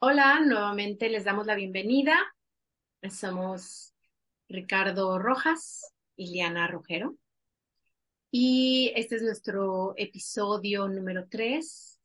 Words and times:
Hola, 0.00 0.38
nuevamente 0.40 1.08
les 1.08 1.24
damos 1.24 1.46
la 1.46 1.56
bienvenida. 1.56 2.16
Somos 3.10 3.92
Ricardo 4.48 5.18
Rojas 5.18 5.92
y 6.14 6.30
Liana 6.30 6.68
Rojero. 6.68 7.16
Y 8.30 8.92
este 8.94 9.16
es 9.16 9.22
nuestro 9.22 9.94
episodio 9.96 10.86
número 10.86 11.26
3. 11.28 11.98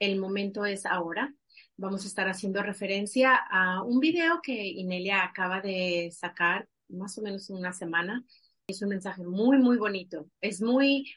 El 0.00 0.20
momento 0.20 0.66
es 0.66 0.84
ahora. 0.84 1.34
Vamos 1.78 2.04
a 2.04 2.08
estar 2.08 2.28
haciendo 2.28 2.62
referencia 2.62 3.34
a 3.50 3.82
un 3.82 4.00
video 4.00 4.40
que 4.42 4.66
Inelia 4.66 5.24
acaba 5.24 5.62
de 5.62 6.10
sacar 6.12 6.68
más 6.88 7.16
o 7.16 7.22
menos 7.22 7.48
una 7.48 7.72
semana. 7.72 8.22
Es 8.66 8.82
un 8.82 8.90
mensaje 8.90 9.24
muy, 9.24 9.56
muy 9.56 9.78
bonito. 9.78 10.28
Es 10.42 10.60
muy, 10.60 11.14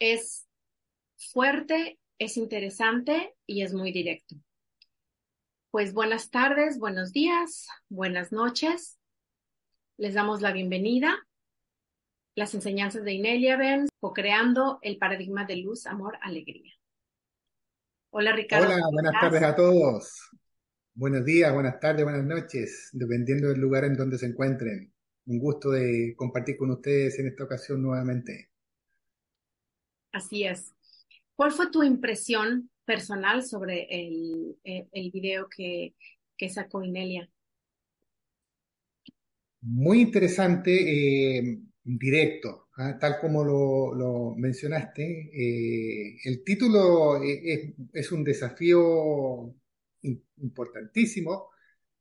es 0.00 0.48
fuerte, 1.16 2.00
es 2.18 2.36
interesante 2.36 3.36
y 3.46 3.62
es 3.62 3.72
muy 3.72 3.92
directo. 3.92 4.34
Pues 5.70 5.92
buenas 5.92 6.30
tardes, 6.30 6.78
buenos 6.78 7.12
días, 7.12 7.68
buenas 7.90 8.32
noches. 8.32 8.98
Les 9.98 10.14
damos 10.14 10.40
la 10.40 10.50
bienvenida. 10.50 11.14
Las 12.34 12.54
enseñanzas 12.54 13.04
de 13.04 13.12
Inelia 13.12 13.58
Benz, 13.58 13.90
co-creando 14.00 14.78
el 14.80 14.96
paradigma 14.96 15.44
de 15.44 15.56
luz, 15.56 15.86
amor, 15.86 16.16
alegría. 16.22 16.72
Hola 18.08 18.32
Ricardo. 18.32 18.66
Hola, 18.66 18.82
buenas 18.90 19.12
tardes 19.20 19.42
a 19.42 19.54
todos. 19.54 20.30
Buenos 20.94 21.26
días, 21.26 21.52
buenas 21.52 21.78
tardes, 21.78 22.02
buenas 22.02 22.24
noches, 22.24 22.88
dependiendo 22.94 23.48
del 23.48 23.60
lugar 23.60 23.84
en 23.84 23.94
donde 23.94 24.16
se 24.16 24.24
encuentren. 24.24 24.90
Un 25.26 25.38
gusto 25.38 25.70
de 25.70 26.14
compartir 26.16 26.56
con 26.56 26.70
ustedes 26.70 27.18
en 27.18 27.26
esta 27.26 27.44
ocasión 27.44 27.82
nuevamente. 27.82 28.48
Así 30.12 30.44
es. 30.44 30.74
¿Cuál 31.36 31.52
fue 31.52 31.70
tu 31.70 31.82
impresión 31.82 32.70
personal 32.88 33.44
sobre 33.44 33.86
el, 33.90 34.56
eh, 34.64 34.88
el 34.92 35.10
video 35.10 35.46
que, 35.54 35.94
que, 36.38 36.48
sacó 36.48 36.82
Inelia. 36.82 37.28
Muy 39.60 40.00
interesante, 40.00 40.72
eh, 40.72 41.58
directo, 41.84 42.68
¿ah? 42.78 42.96
tal 42.98 43.18
como 43.20 43.44
lo, 43.44 43.94
lo 43.94 44.34
mencionaste. 44.36 45.02
Eh, 45.04 46.16
el 46.24 46.42
título 46.42 47.22
es, 47.22 47.74
es, 47.92 48.10
un 48.10 48.24
desafío 48.24 49.54
importantísimo, 50.38 51.50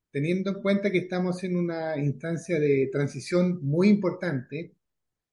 teniendo 0.10 0.52
en 0.52 0.62
cuenta 0.62 0.90
que 0.90 1.00
estamos 1.00 1.44
en 1.44 1.58
una 1.58 1.98
instancia 1.98 2.62
de 2.62 2.88
transición 2.94 3.60
muy 3.62 3.90
importante 3.90 4.74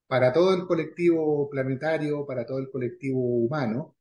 para 0.08 0.32
todo 0.32 0.52
el 0.52 0.66
colectivo 0.66 1.48
planetario, 1.48 2.26
para 2.26 2.44
todo 2.44 2.58
el 2.58 2.70
colectivo 2.70 3.20
humano. 3.20 3.94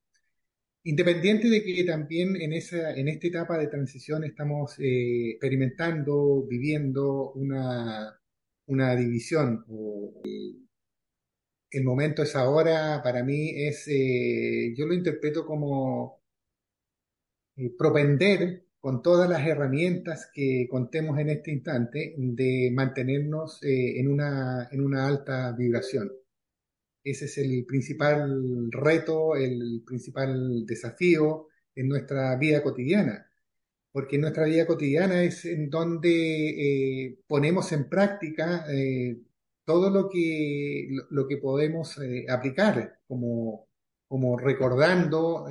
Independiente 0.85 1.49
de 1.49 1.63
que 1.63 1.83
también 1.85 2.35
en, 2.35 2.51
esa, 2.53 2.93
en 2.93 3.07
esta 3.07 3.27
etapa 3.27 3.57
de 3.57 3.67
transición 3.67 4.23
estamos 4.25 4.77
eh, 4.79 5.31
experimentando, 5.31 6.45
viviendo 6.45 7.31
una, 7.33 8.19
una 8.67 8.95
división, 8.95 9.63
o 9.69 10.21
el, 10.25 10.67
el, 11.71 11.83
momento 11.85 12.23
es 12.23 12.35
ahora, 12.35 13.01
para 13.01 13.23
mí 13.23 13.51
es, 13.55 13.87
eh, 13.87 14.73
yo 14.77 14.85
lo 14.85 14.93
interpreto 14.93 15.45
como 15.45 16.21
eh, 17.55 17.71
propender 17.77 18.67
con 18.79 19.01
todas 19.01 19.29
las 19.29 19.47
herramientas 19.47 20.29
que 20.33 20.67
contemos 20.69 21.17
en 21.19 21.29
este 21.29 21.51
instante 21.51 22.13
de 22.17 22.71
mantenernos 22.73 23.59
en, 23.63 24.09
una, 24.09 24.67
en 24.71 24.81
una 24.81 25.07
alta 25.07 25.53
vibración. 25.53 26.11
Ese 27.03 27.25
es 27.25 27.37
el 27.37 27.65
principal 27.65 28.71
reto, 28.71 29.35
el 29.35 29.83
principal 29.85 30.65
desafío 30.65 31.47
en 31.75 31.89
nuestra 31.89 32.35
vida 32.37 32.63
cotidiana, 32.63 33.29
porque 33.91 34.17
nuestra 34.17 34.45
vida 34.45 34.65
cotidiana 34.65 35.23
es 35.23 35.45
en 35.45 35.69
donde 35.69 37.07
eh, 37.07 37.19
ponemos 37.27 37.71
en 37.73 37.89
práctica 37.89 38.65
eh, 38.71 39.17
todo 39.65 39.89
lo 39.89 40.09
que, 40.09 40.89
lo, 41.09 41.27
que 41.27 41.37
podemos 41.37 41.97
eh, 41.99 42.25
aplicar, 42.29 42.99
como, 43.07 43.67
como 44.07 44.37
recordando 44.37 45.47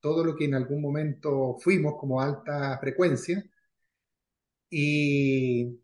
todo 0.00 0.24
lo 0.24 0.36
que 0.36 0.44
en 0.44 0.54
algún 0.54 0.82
momento 0.82 1.56
fuimos 1.58 1.94
como 1.98 2.20
alta 2.20 2.78
frecuencia. 2.78 3.44
Y 4.70 5.78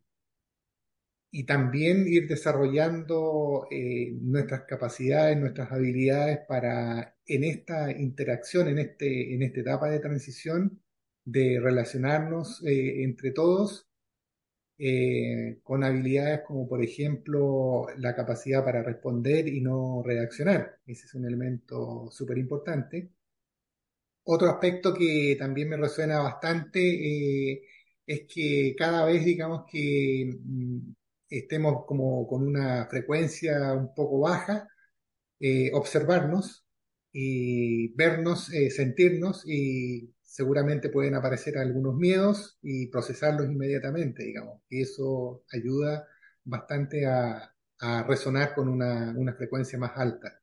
y 1.30 1.44
también 1.44 2.06
ir 2.08 2.26
desarrollando 2.28 3.66
eh, 3.70 4.12
nuestras 4.20 4.62
capacidades, 4.64 5.38
nuestras 5.38 5.70
habilidades 5.72 6.40
para 6.48 7.16
en 7.26 7.44
esta 7.44 7.92
interacción, 7.92 8.68
en, 8.68 8.78
este, 8.80 9.34
en 9.34 9.42
esta 9.42 9.60
etapa 9.60 9.88
de 9.90 10.00
transición, 10.00 10.82
de 11.24 11.60
relacionarnos 11.60 12.62
eh, 12.66 13.04
entre 13.04 13.30
todos 13.32 13.86
eh, 14.78 15.60
con 15.62 15.84
habilidades 15.84 16.40
como 16.46 16.66
por 16.68 16.82
ejemplo 16.82 17.86
la 17.98 18.16
capacidad 18.16 18.64
para 18.64 18.82
responder 18.82 19.48
y 19.48 19.60
no 19.60 20.02
reaccionar. 20.04 20.78
Ese 20.86 21.06
es 21.06 21.14
un 21.14 21.26
elemento 21.26 22.10
súper 22.10 22.38
importante. 22.38 23.10
Otro 24.24 24.48
aspecto 24.50 24.94
que 24.94 25.36
también 25.38 25.68
me 25.68 25.76
resuena 25.76 26.20
bastante 26.20 27.62
es 28.06 28.22
que 28.28 28.74
cada 28.76 29.04
vez 29.04 29.24
digamos 29.24 29.64
que 29.70 30.38
mm, 30.42 30.92
estemos 31.30 31.84
como 31.86 32.26
con 32.28 32.46
una 32.46 32.86
frecuencia 32.88 33.72
un 33.74 33.94
poco 33.94 34.20
baja, 34.20 34.68
eh, 35.40 35.70
observarnos 35.74 36.66
y 37.12 37.94
vernos, 37.94 38.52
eh, 38.52 38.70
sentirnos 38.70 39.44
y 39.46 40.14
seguramente 40.22 40.90
pueden 40.90 41.14
aparecer 41.16 41.58
algunos 41.58 41.96
miedos 41.96 42.58
y 42.62 42.88
procesarlos 42.88 43.46
inmediatamente, 43.46 44.24
digamos. 44.24 44.62
Y 44.68 44.82
eso 44.82 45.44
ayuda 45.52 46.06
bastante 46.44 47.06
a, 47.06 47.54
a 47.80 48.02
resonar 48.04 48.54
con 48.54 48.68
una, 48.68 49.14
una 49.16 49.34
frecuencia 49.34 49.78
más 49.78 49.92
alta. 49.96 50.39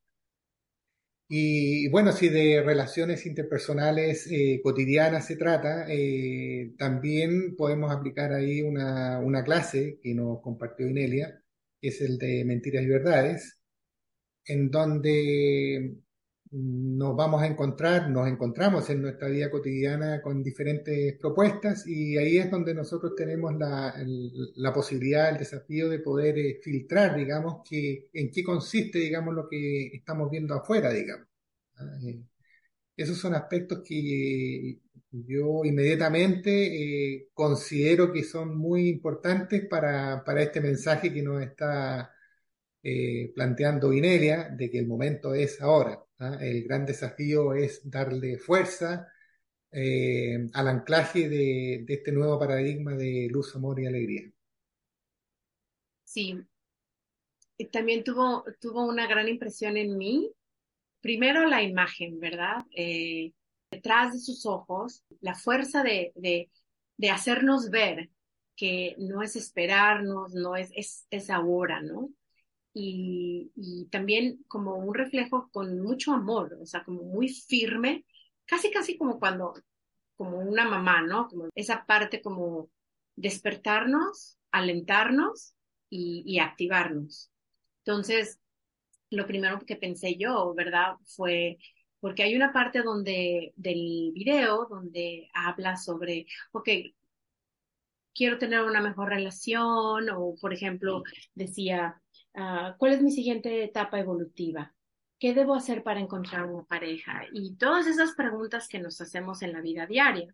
Y 1.29 1.89
bueno, 1.89 2.13
si 2.13 2.29
de 2.29 2.63
relaciones 2.63 3.25
interpersonales 3.25 4.27
eh, 4.31 4.61
cotidianas 4.63 5.25
se 5.27 5.35
trata, 5.35 5.85
eh, 5.89 6.73
también 6.77 7.55
podemos 7.57 7.91
aplicar 7.91 8.33
ahí 8.33 8.61
una, 8.61 9.19
una, 9.19 9.43
clase 9.43 9.99
que 10.01 10.13
nos 10.13 10.41
compartió 10.41 10.87
Inelia, 10.87 11.43
que 11.81 11.89
es 11.89 12.01
el 12.01 12.17
de 12.17 12.45
Mentiras 12.45 12.83
y 12.83 12.87
Verdades, 12.87 13.59
en 14.45 14.71
donde 14.71 15.97
nos 16.51 17.15
vamos 17.15 17.41
a 17.41 17.47
encontrar, 17.47 18.09
nos 18.09 18.27
encontramos 18.27 18.89
en 18.89 19.01
nuestra 19.01 19.27
vida 19.27 19.51
cotidiana 19.51 20.21
con 20.21 20.43
diferentes 20.43 21.17
propuestas 21.19 21.85
y 21.87 22.17
ahí 22.17 22.37
es 22.37 22.49
donde 22.49 22.73
nosotros 22.73 23.13
tenemos 23.15 23.55
la, 23.57 23.93
la 24.55 24.73
posibilidad, 24.73 25.29
el 25.29 25.37
desafío 25.39 25.89
de 25.89 25.99
poder 25.99 26.37
eh, 26.37 26.59
filtrar, 26.61 27.15
digamos, 27.17 27.61
que, 27.69 28.09
en 28.13 28.31
qué 28.31 28.43
consiste, 28.43 28.99
digamos, 28.99 29.33
lo 29.35 29.47
que 29.49 29.87
estamos 29.87 30.29
viendo 30.31 30.55
afuera, 30.55 30.91
digamos. 30.91 31.27
¿Ah? 31.77 31.83
Eh, 32.05 32.21
esos 32.95 33.17
son 33.17 33.35
aspectos 33.35 33.81
que 33.85 34.79
yo 35.11 35.63
inmediatamente 35.65 37.15
eh, 37.15 37.29
considero 37.33 38.11
que 38.11 38.23
son 38.23 38.57
muy 38.57 38.89
importantes 38.89 39.67
para, 39.67 40.23
para 40.23 40.43
este 40.43 40.61
mensaje 40.61 41.13
que 41.13 41.21
nos 41.21 41.41
está 41.41 42.11
planteando 43.35 43.91
Inelia 43.91 44.49
de 44.49 44.69
que 44.71 44.79
el 44.79 44.87
momento 44.87 45.33
es 45.33 45.59
ahora. 45.61 46.06
¿Ah? 46.19 46.37
El 46.41 46.63
gran 46.63 46.85
desafío 46.85 47.53
es 47.53 47.81
darle 47.89 48.37
fuerza 48.37 49.07
eh, 49.71 50.47
al 50.53 50.67
anclaje 50.67 51.27
de, 51.27 51.85
este 51.87 52.11
nuevo 52.11 52.39
paradigma 52.39 52.95
de 52.95 53.27
luz, 53.29 53.55
amor 53.55 53.79
y 53.79 53.85
alegría. 53.85 54.31
Sí, 56.03 56.39
también 57.71 58.03
tuvo, 58.03 58.45
tuvo 58.59 58.85
una 58.85 59.07
gran 59.07 59.27
impresión 59.27 59.77
en 59.77 59.97
mí. 59.97 60.31
Primero 61.01 61.45
la 61.45 61.61
imagen, 61.61 62.19
¿verdad? 62.19 62.65
Eh, 62.75 63.33
detrás 63.69 64.13
de 64.13 64.19
sus 64.19 64.45
ojos, 64.45 65.03
la 65.21 65.35
fuerza 65.35 65.83
de, 65.83 66.11
de, 66.15 66.49
de, 66.97 67.09
hacernos 67.09 67.69
ver 67.69 68.09
que 68.55 68.95
no 68.97 69.21
es 69.21 69.35
esperarnos, 69.35 70.33
no 70.33 70.55
es, 70.55 70.71
es 71.09 71.29
ahora, 71.29 71.81
¿no? 71.81 72.09
Y, 72.79 73.51
y, 73.55 73.85
también 73.87 74.43
como 74.47 74.75
un 74.75 74.93
reflejo 74.93 75.49
con 75.51 75.81
mucho 75.81 76.13
amor, 76.13 76.57
o 76.61 76.65
sea, 76.65 76.83
como 76.83 77.01
muy 77.03 77.29
firme, 77.29 78.05
casi, 78.45 78.69
casi 78.69 78.97
como 78.97 79.19
cuando, 79.19 79.55
como 80.15 80.37
una 80.39 80.69
mamá, 80.69 81.01
¿no? 81.01 81.27
Como 81.27 81.47
esa 81.55 81.85
parte 81.85 82.21
como 82.21 82.69
despertarnos, 83.15 84.37
alentarnos 84.51 85.55
y, 85.89 86.23
y 86.25 86.39
activarnos. 86.39 87.31
Entonces, 87.83 88.39
lo 89.09 89.25
primero 89.25 89.59
que 89.65 89.75
pensé 89.75 90.15
yo, 90.17 90.53
¿verdad? 90.53 90.97
Fue, 91.05 91.57
porque 91.99 92.23
hay 92.23 92.35
una 92.35 92.53
parte 92.53 92.83
donde, 92.83 93.53
del 93.55 94.11
video, 94.13 94.67
donde 94.69 95.29
habla 95.33 95.77
sobre, 95.77 96.27
ok, 96.51 96.69
quiero 98.13 98.37
tener 98.37 98.61
una 98.61 98.81
mejor 98.81 99.09
relación, 99.09 100.09
o 100.09 100.35
por 100.39 100.53
ejemplo, 100.53 101.03
decía, 101.35 102.01
Uh, 102.37 102.77
¿Cuál 102.77 102.93
es 102.93 103.01
mi 103.01 103.11
siguiente 103.11 103.63
etapa 103.63 103.99
evolutiva? 103.99 104.73
¿Qué 105.19 105.33
debo 105.33 105.55
hacer 105.55 105.81
para 105.83 105.99
encontrar 105.99 106.45
una 106.45 106.63
pareja? 106.65 107.23
Y 107.33 107.55
todas 107.55 107.87
esas 107.87 108.13
preguntas 108.13 108.67
que 108.67 108.79
nos 108.79 109.01
hacemos 109.01 109.41
en 109.41 109.53
la 109.53 109.61
vida 109.61 109.87
diaria. 109.87 110.33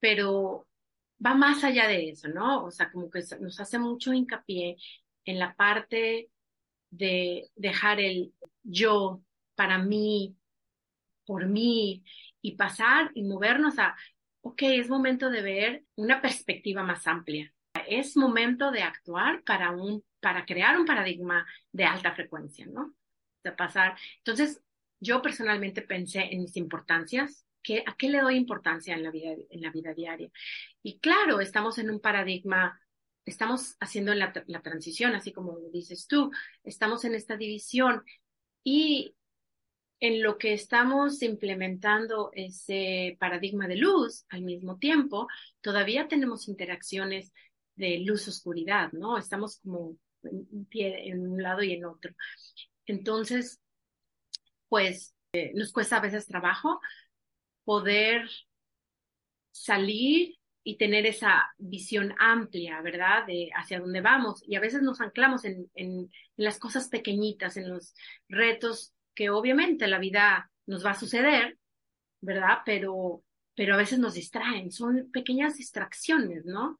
pero 0.00 0.66
va 1.24 1.34
más 1.34 1.64
allá 1.64 1.88
de 1.88 2.10
eso, 2.10 2.28
¿no? 2.28 2.64
O 2.64 2.70
sea, 2.70 2.90
como 2.92 3.10
que 3.10 3.22
nos 3.40 3.60
hace 3.60 3.78
mucho 3.78 4.12
hincapié 4.12 4.76
en 5.24 5.38
la 5.38 5.54
parte 5.56 6.30
de 6.90 7.50
dejar 7.56 8.00
el 8.00 8.34
yo 8.62 9.22
para 9.56 9.78
mí, 9.78 10.36
por 11.26 11.46
mí, 11.46 12.04
y 12.42 12.56
pasar 12.56 13.10
y 13.14 13.24
movernos 13.24 13.78
a, 13.78 13.96
ok, 14.42 14.62
es 14.62 14.88
momento 14.88 15.30
de 15.30 15.42
ver 15.42 15.84
una 15.96 16.22
perspectiva 16.22 16.82
más 16.84 17.06
amplia. 17.06 17.52
Es 17.88 18.16
momento 18.16 18.70
de 18.70 18.82
actuar 18.82 19.42
para 19.44 19.72
un, 19.72 20.04
para 20.20 20.44
crear 20.44 20.78
un 20.78 20.86
paradigma 20.86 21.46
de 21.72 21.84
alta 21.84 22.12
frecuencia, 22.14 22.66
¿no? 22.66 22.94
De 23.42 23.52
pasar. 23.52 23.96
Entonces, 24.18 24.60
yo 25.00 25.22
personalmente 25.22 25.82
pensé 25.82 26.28
en 26.32 26.42
mis 26.42 26.56
importancias, 26.56 27.44
¿qué, 27.62 27.84
¿a 27.86 27.96
qué 27.96 28.08
le 28.08 28.20
doy 28.20 28.36
importancia 28.36 28.94
en 28.94 29.02
la 29.02 29.10
vida, 29.10 29.34
en 29.50 29.60
la 29.60 29.70
vida 29.70 29.94
diaria? 29.94 30.30
Y 30.82 30.98
claro, 30.98 31.40
estamos 31.40 31.78
en 31.78 31.90
un 31.90 32.00
paradigma, 32.00 32.80
estamos 33.24 33.76
haciendo 33.80 34.14
la, 34.14 34.32
la 34.46 34.62
transición, 34.62 35.14
así 35.14 35.32
como 35.32 35.58
dices 35.72 36.06
tú, 36.06 36.30
estamos 36.64 37.04
en 37.04 37.14
esta 37.14 37.36
división 37.36 38.02
y 38.64 39.14
en 40.00 40.22
lo 40.22 40.38
que 40.38 40.52
estamos 40.52 41.22
implementando 41.22 42.30
ese 42.32 43.16
paradigma 43.18 43.66
de 43.66 43.76
luz 43.76 44.24
al 44.28 44.42
mismo 44.42 44.78
tiempo, 44.78 45.26
todavía 45.60 46.06
tenemos 46.06 46.48
interacciones 46.48 47.32
de 47.74 47.98
luz-oscuridad, 48.00 48.92
¿no? 48.92 49.18
Estamos 49.18 49.58
como 49.60 49.96
en, 50.22 51.28
un 51.28 51.42
lado 51.42 51.62
y 51.62 51.72
en 51.72 51.84
otro. 51.84 52.14
Entonces, 52.86 53.60
pues 54.68 55.14
eh, 55.32 55.52
nos 55.54 55.72
cuesta 55.72 55.96
a 55.98 56.00
veces 56.00 56.26
trabajo 56.26 56.80
poder 57.64 58.28
salir 59.50 60.36
y 60.62 60.76
tener 60.76 61.06
esa 61.06 61.50
visión 61.56 62.14
amplia, 62.18 62.80
¿verdad? 62.82 63.26
De 63.26 63.50
hacia 63.54 63.80
dónde 63.80 64.00
vamos. 64.00 64.42
Y 64.46 64.56
a 64.56 64.60
veces 64.60 64.82
nos 64.82 65.00
anclamos 65.00 65.44
en, 65.44 65.70
en, 65.74 66.10
en 66.36 66.44
las 66.44 66.58
cosas 66.58 66.88
pequeñitas, 66.88 67.56
en 67.56 67.68
los 67.70 67.94
retos 68.28 68.92
que 69.14 69.30
obviamente 69.30 69.88
la 69.88 69.98
vida 69.98 70.50
nos 70.66 70.84
va 70.84 70.90
a 70.92 70.98
suceder, 70.98 71.58
¿verdad? 72.20 72.58
Pero, 72.64 73.24
pero 73.54 73.74
a 73.74 73.78
veces 73.78 73.98
nos 73.98 74.14
distraen, 74.14 74.70
son 74.70 75.10
pequeñas 75.10 75.56
distracciones, 75.56 76.44
¿no? 76.44 76.78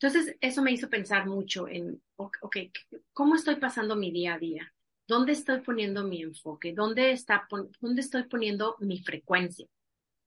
Entonces, 0.00 0.36
eso 0.40 0.62
me 0.62 0.70
hizo 0.70 0.88
pensar 0.88 1.26
mucho 1.26 1.66
en, 1.66 2.00
ok, 2.16 2.56
¿cómo 3.12 3.34
estoy 3.34 3.56
pasando 3.56 3.96
mi 3.96 4.12
día 4.12 4.34
a 4.34 4.38
día? 4.38 4.72
¿Dónde 5.08 5.32
estoy 5.32 5.60
poniendo 5.60 6.04
mi 6.04 6.22
enfoque? 6.22 6.72
¿Dónde, 6.72 7.10
está, 7.10 7.48
dónde 7.80 8.00
estoy 8.00 8.24
poniendo 8.24 8.76
mi 8.78 9.02
frecuencia? 9.02 9.66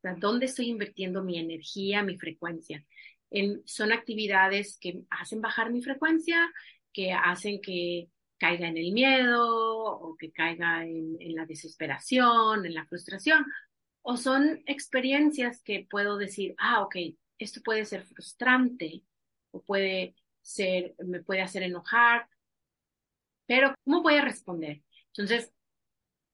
O 0.04 0.10
¿Dónde 0.18 0.48
estoy 0.48 0.70
invirtiendo 0.70 1.24
mi 1.24 1.40
energía, 1.40 2.04
mi 2.04 2.18
frecuencia? 2.18 2.84
En, 3.30 3.62
son 3.66 3.94
actividades 3.94 4.78
que 4.78 5.04
hacen 5.10 5.40
bajar 5.40 5.72
mi 5.72 5.82
frecuencia, 5.82 6.52
que 6.92 7.14
hacen 7.14 7.62
que 7.62 8.10
caiga 8.38 8.68
en 8.68 8.76
el 8.76 8.92
miedo 8.92 9.46
o 9.46 10.18
que 10.18 10.34
caiga 10.34 10.84
en, 10.84 11.36
la 11.36 11.46
desesperación, 11.46 12.66
en 12.66 12.74
la 12.74 12.86
frustración, 12.88 13.46
o 14.02 14.18
son 14.18 14.64
experiencias 14.66 15.62
que 15.62 15.88
puedo 15.90 16.18
decir, 16.18 16.56
ah, 16.58 16.82
ok, 16.82 16.96
esto 17.38 17.62
puede 17.64 17.86
ser 17.86 18.04
frustrante 18.04 19.04
o 19.52 19.62
puede 19.62 20.16
ser, 20.42 20.96
me 21.06 21.22
puede 21.22 21.42
hacer 21.42 21.64
enojar, 21.64 22.28
pero 23.46 23.76
¿cómo 23.84 24.02
voy 24.02 24.16
a 24.16 24.24
responder? 24.24 24.82
Entonces, 25.08 25.52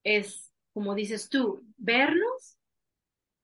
es 0.03 0.47
como 0.77 0.93
dices 0.93 1.27
tú, 1.27 1.65
vernos, 1.75 2.55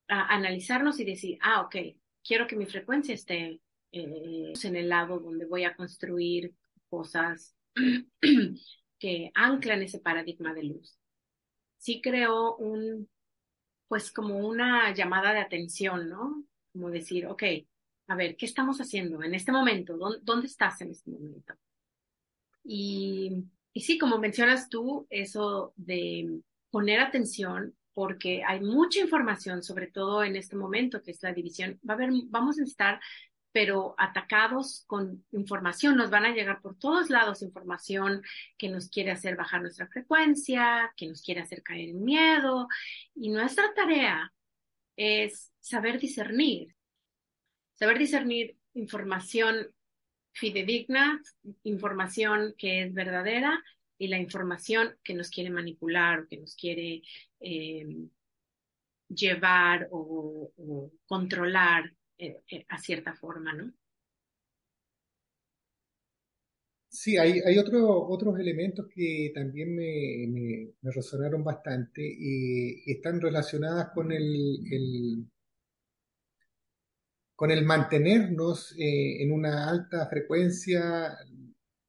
analizarnos 0.07 0.99
y 0.99 1.03
decir, 1.03 1.39
ah, 1.41 1.61
ok, 1.61 1.75
quiero 2.23 2.45
que 2.45 2.55
mi 2.55 2.67
frecuencia 2.67 3.15
esté 3.15 3.59
eh, 3.91 4.53
en 4.63 4.75
el 4.75 4.87
lado 4.87 5.17
donde 5.17 5.47
voy 5.47 5.63
a 5.63 5.75
construir 5.75 6.53
cosas 6.91 7.55
que 8.99 9.31
anclan 9.33 9.81
ese 9.81 9.97
paradigma 9.97 10.53
de 10.53 10.63
luz. 10.65 10.99
Sí 11.77 12.01
creo 12.03 12.55
un, 12.57 13.09
pues 13.87 14.11
como 14.11 14.37
una 14.37 14.93
llamada 14.93 15.33
de 15.33 15.39
atención, 15.39 16.09
¿no? 16.09 16.45
Como 16.71 16.91
decir, 16.91 17.25
ok, 17.25 17.43
a 18.07 18.15
ver, 18.15 18.35
¿qué 18.35 18.45
estamos 18.45 18.79
haciendo 18.79 19.23
en 19.23 19.33
este 19.33 19.51
momento? 19.51 19.97
¿Dónde, 19.97 20.19
dónde 20.23 20.47
estás 20.47 20.81
en 20.81 20.91
este 20.91 21.11
momento? 21.11 21.53
Y, 22.63 23.45
y 23.73 23.81
sí, 23.81 23.97
como 23.97 24.17
mencionas 24.17 24.69
tú, 24.69 25.07
eso 25.09 25.73
de 25.75 26.41
poner 26.69 26.99
atención 26.99 27.75
porque 27.93 28.43
hay 28.43 28.59
mucha 28.59 28.99
información, 28.99 29.61
sobre 29.63 29.87
todo 29.87 30.23
en 30.23 30.35
este 30.35 30.55
momento 30.55 31.01
que 31.01 31.11
es 31.11 31.21
la 31.21 31.33
división. 31.33 31.79
Va 31.87 31.93
a 31.93 31.97
haber, 31.97 32.09
vamos 32.29 32.59
a 32.59 32.63
estar 32.63 32.99
pero 33.53 33.93
atacados 33.99 34.83
con 34.87 35.23
información. 35.31 35.95
Nos 35.95 36.09
van 36.09 36.25
a 36.25 36.33
llegar 36.33 36.59
por 36.61 36.75
todos 36.77 37.11
lados 37.11 37.43
información 37.43 38.23
que 38.57 38.67
nos 38.67 38.89
quiere 38.89 39.11
hacer 39.11 39.35
bajar 39.35 39.61
nuestra 39.61 39.87
frecuencia, 39.87 40.91
que 40.97 41.07
nos 41.07 41.21
quiere 41.21 41.41
hacer 41.41 41.61
caer 41.61 41.89
en 41.89 42.03
miedo. 42.03 42.67
Y 43.15 43.29
nuestra 43.29 43.71
tarea 43.75 44.33
es 44.97 45.51
saber 45.59 45.99
discernir, 45.99 46.75
saber 47.83 47.99
discernir 47.99 48.55
información 48.75 49.67
fidedigna, 50.31 51.21
información 51.63 52.55
que 52.57 52.83
es 52.83 52.93
verdadera 52.93 53.61
y 53.97 54.07
la 54.07 54.17
información 54.17 54.95
que 55.03 55.13
nos 55.13 55.29
quiere 55.29 55.49
manipular 55.49 56.21
o 56.21 56.27
que 56.29 56.37
nos 56.37 56.55
quiere 56.55 57.01
eh, 57.41 58.07
llevar 59.09 59.89
o, 59.91 60.49
controlar 61.05 61.93
eh, 62.17 62.39
eh, 62.49 62.65
a 62.69 62.77
cierta 62.79 63.13
forma, 63.15 63.51
¿no? 63.51 63.73
Sí, 66.87 67.17
hay, 67.17 67.41
hay 67.45 67.57
otro, 67.57 68.07
otros 68.07 68.39
elementos 68.39 68.87
que 68.95 69.33
también 69.35 69.75
me, 69.75 70.71
resonaron 70.83 71.43
bastante 71.43 72.01
y 72.01 72.89
están 72.89 73.19
relacionadas 73.19 73.89
con 73.93 74.13
el 74.13 75.27
con 77.43 77.51
el 77.51 77.65
mantenernos 77.65 78.73
eh, 78.79 79.21
en 79.21 79.33
una 79.33 79.69
alta 79.69 80.07
frecuencia 80.07 81.17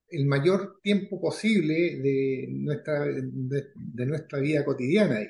el 0.09 0.27
mayor 0.27 0.81
tiempo 0.83 1.21
posible 1.21 2.01
de 2.01 2.49
nuestra, 2.51 3.05
de, 3.05 3.67
de 3.77 4.07
nuestra 4.07 4.41
vida 4.41 4.65
cotidiana. 4.65 5.21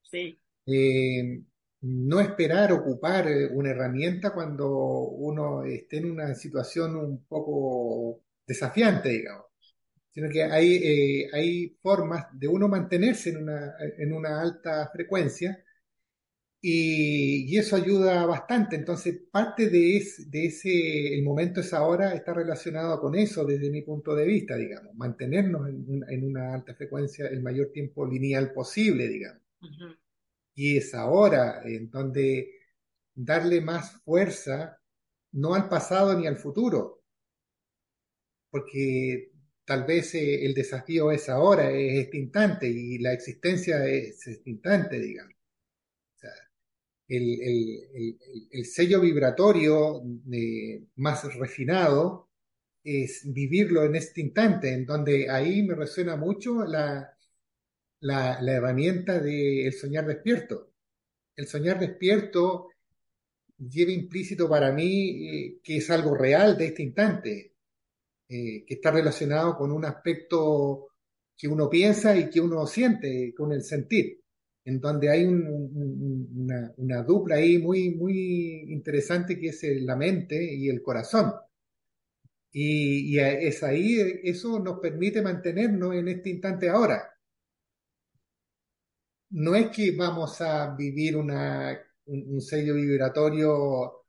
Sí. 0.00 0.40
Eh, 0.64 1.42
no 1.82 2.20
esperar 2.20 2.72
ocupar 2.72 3.28
eh, 3.28 3.48
una 3.48 3.72
herramienta 3.72 4.32
cuando 4.32 4.66
uno 4.70 5.62
esté 5.64 5.98
en 5.98 6.10
una 6.10 6.34
situación 6.34 6.96
un 6.96 7.26
poco 7.26 8.22
desafiante, 8.46 9.10
digamos, 9.10 9.44
sino 10.10 10.30
que 10.30 10.42
hay, 10.42 10.74
eh, 10.76 11.30
hay 11.34 11.76
formas 11.82 12.28
de 12.32 12.48
uno 12.48 12.66
mantenerse 12.66 13.28
en 13.28 13.42
una, 13.42 13.74
en 13.98 14.10
una 14.14 14.40
alta 14.40 14.88
frecuencia 14.90 15.62
y, 16.60 17.52
y, 17.52 17.58
eso 17.58 17.76
ayuda 17.76 18.26
bastante. 18.26 18.76
Entonces, 18.76 19.20
parte 19.30 19.68
de, 19.70 19.96
es, 19.96 20.30
de 20.30 20.46
ese, 20.46 21.14
el 21.14 21.22
momento 21.24 21.60
es 21.60 21.72
ahora, 21.72 22.14
está 22.14 22.34
relacionado 22.34 23.00
con 23.00 23.14
eso 23.14 23.44
desde 23.44 23.70
mi 23.70 23.82
punto 23.82 24.14
de 24.14 24.26
vista, 24.26 24.56
digamos, 24.56 24.94
mantenernos 24.94 25.68
en, 25.68 26.04
en 26.08 26.24
una 26.24 26.54
alta 26.54 26.74
frecuencia 26.74 27.26
el 27.28 27.42
mayor 27.42 27.70
tiempo 27.72 28.06
lineal 28.06 28.52
posible, 28.52 29.08
digamos. 29.08 29.42
Uh 29.62 29.66
-huh 29.66 29.96
y 30.60 30.76
es 30.76 30.94
ahora 30.94 31.62
en 31.64 31.90
donde 31.90 32.50
darle 33.14 33.62
más 33.62 33.92
fuerza 34.02 34.78
no 35.32 35.54
al 35.54 35.70
pasado 35.70 36.18
ni 36.18 36.26
al 36.26 36.36
futuro, 36.36 37.02
porque 38.50 39.32
tal 39.64 39.84
vez 39.84 40.14
eh, 40.16 40.44
el 40.44 40.52
desafío 40.52 41.12
es 41.12 41.30
ahora, 41.30 41.70
es 41.70 42.04
este 42.04 42.18
instante 42.18 42.68
y 42.68 42.98
la 42.98 43.12
existencia 43.14 43.86
es 43.86 44.26
este 44.26 44.50
instante, 44.50 44.98
digamos. 44.98 45.34
El, 47.10 47.42
el, 47.42 47.88
el, 47.94 48.48
el, 48.52 48.64
sello 48.64 49.00
vibratorio 49.00 50.00
más 50.96 51.34
refinado 51.34 52.28
es 52.84 53.22
vivirlo 53.24 53.84
en 53.84 53.96
este 53.96 54.20
instante, 54.20 54.72
en 54.72 54.86
donde 54.86 55.28
ahí 55.28 55.62
me 55.62 55.74
resuena 55.74 56.16
mucho 56.16 56.64
la, 56.64 57.12
la, 58.00 58.40
la 58.40 58.52
herramienta 58.52 59.18
del 59.18 59.72
soñar 59.72 60.06
despierto. 60.06 60.72
El 61.36 61.46
soñar 61.46 61.80
despierto 61.80 62.68
lleva 63.68 63.92
implícito 63.92 64.48
para 64.48 64.72
mí 64.72 65.28
eh, 65.28 65.60
que 65.62 65.78
es 65.78 65.90
algo 65.90 66.14
real 66.14 66.56
de 66.56 66.66
este 66.66 66.82
instante, 66.82 67.54
eh, 68.28 68.64
que 68.64 68.74
está 68.74 68.90
relacionado 68.90 69.56
con 69.56 69.70
un 69.72 69.84
aspecto 69.84 70.88
que 71.36 71.48
uno 71.48 71.68
piensa 71.68 72.16
y 72.16 72.30
que 72.30 72.40
uno 72.40 72.66
siente, 72.66 73.34
con 73.34 73.52
el 73.52 73.62
sentir, 73.62 74.20
en 74.64 74.80
donde 74.80 75.10
hay 75.10 75.24
un, 75.24 75.46
un, 75.46 76.74
una, 76.76 77.02
dupla 77.02 77.36
ahí 77.36 77.58
muy, 77.58 77.90
muy 77.94 78.72
interesante 78.72 79.38
que 79.38 79.48
es 79.48 79.62
la 79.82 79.96
mente 79.96 80.42
y 80.42 80.68
el 80.68 80.82
corazón. 80.82 81.32
Y, 82.52 83.14
y 83.14 83.18
es 83.20 83.62
ahí, 83.62 83.98
eso 84.24 84.58
nos 84.58 84.80
permite 84.80 85.22
mantenernos 85.22 85.94
en 85.94 86.08
este 86.08 86.30
instante 86.30 86.68
ahora 86.68 87.10
no 89.30 89.54
es 89.54 89.68
que 89.70 89.92
vamos 89.96 90.40
a 90.40 90.74
vivir 90.74 91.16
una, 91.16 91.78
un, 92.06 92.34
un 92.34 92.40
sello 92.40 92.74
vibratorio 92.74 94.06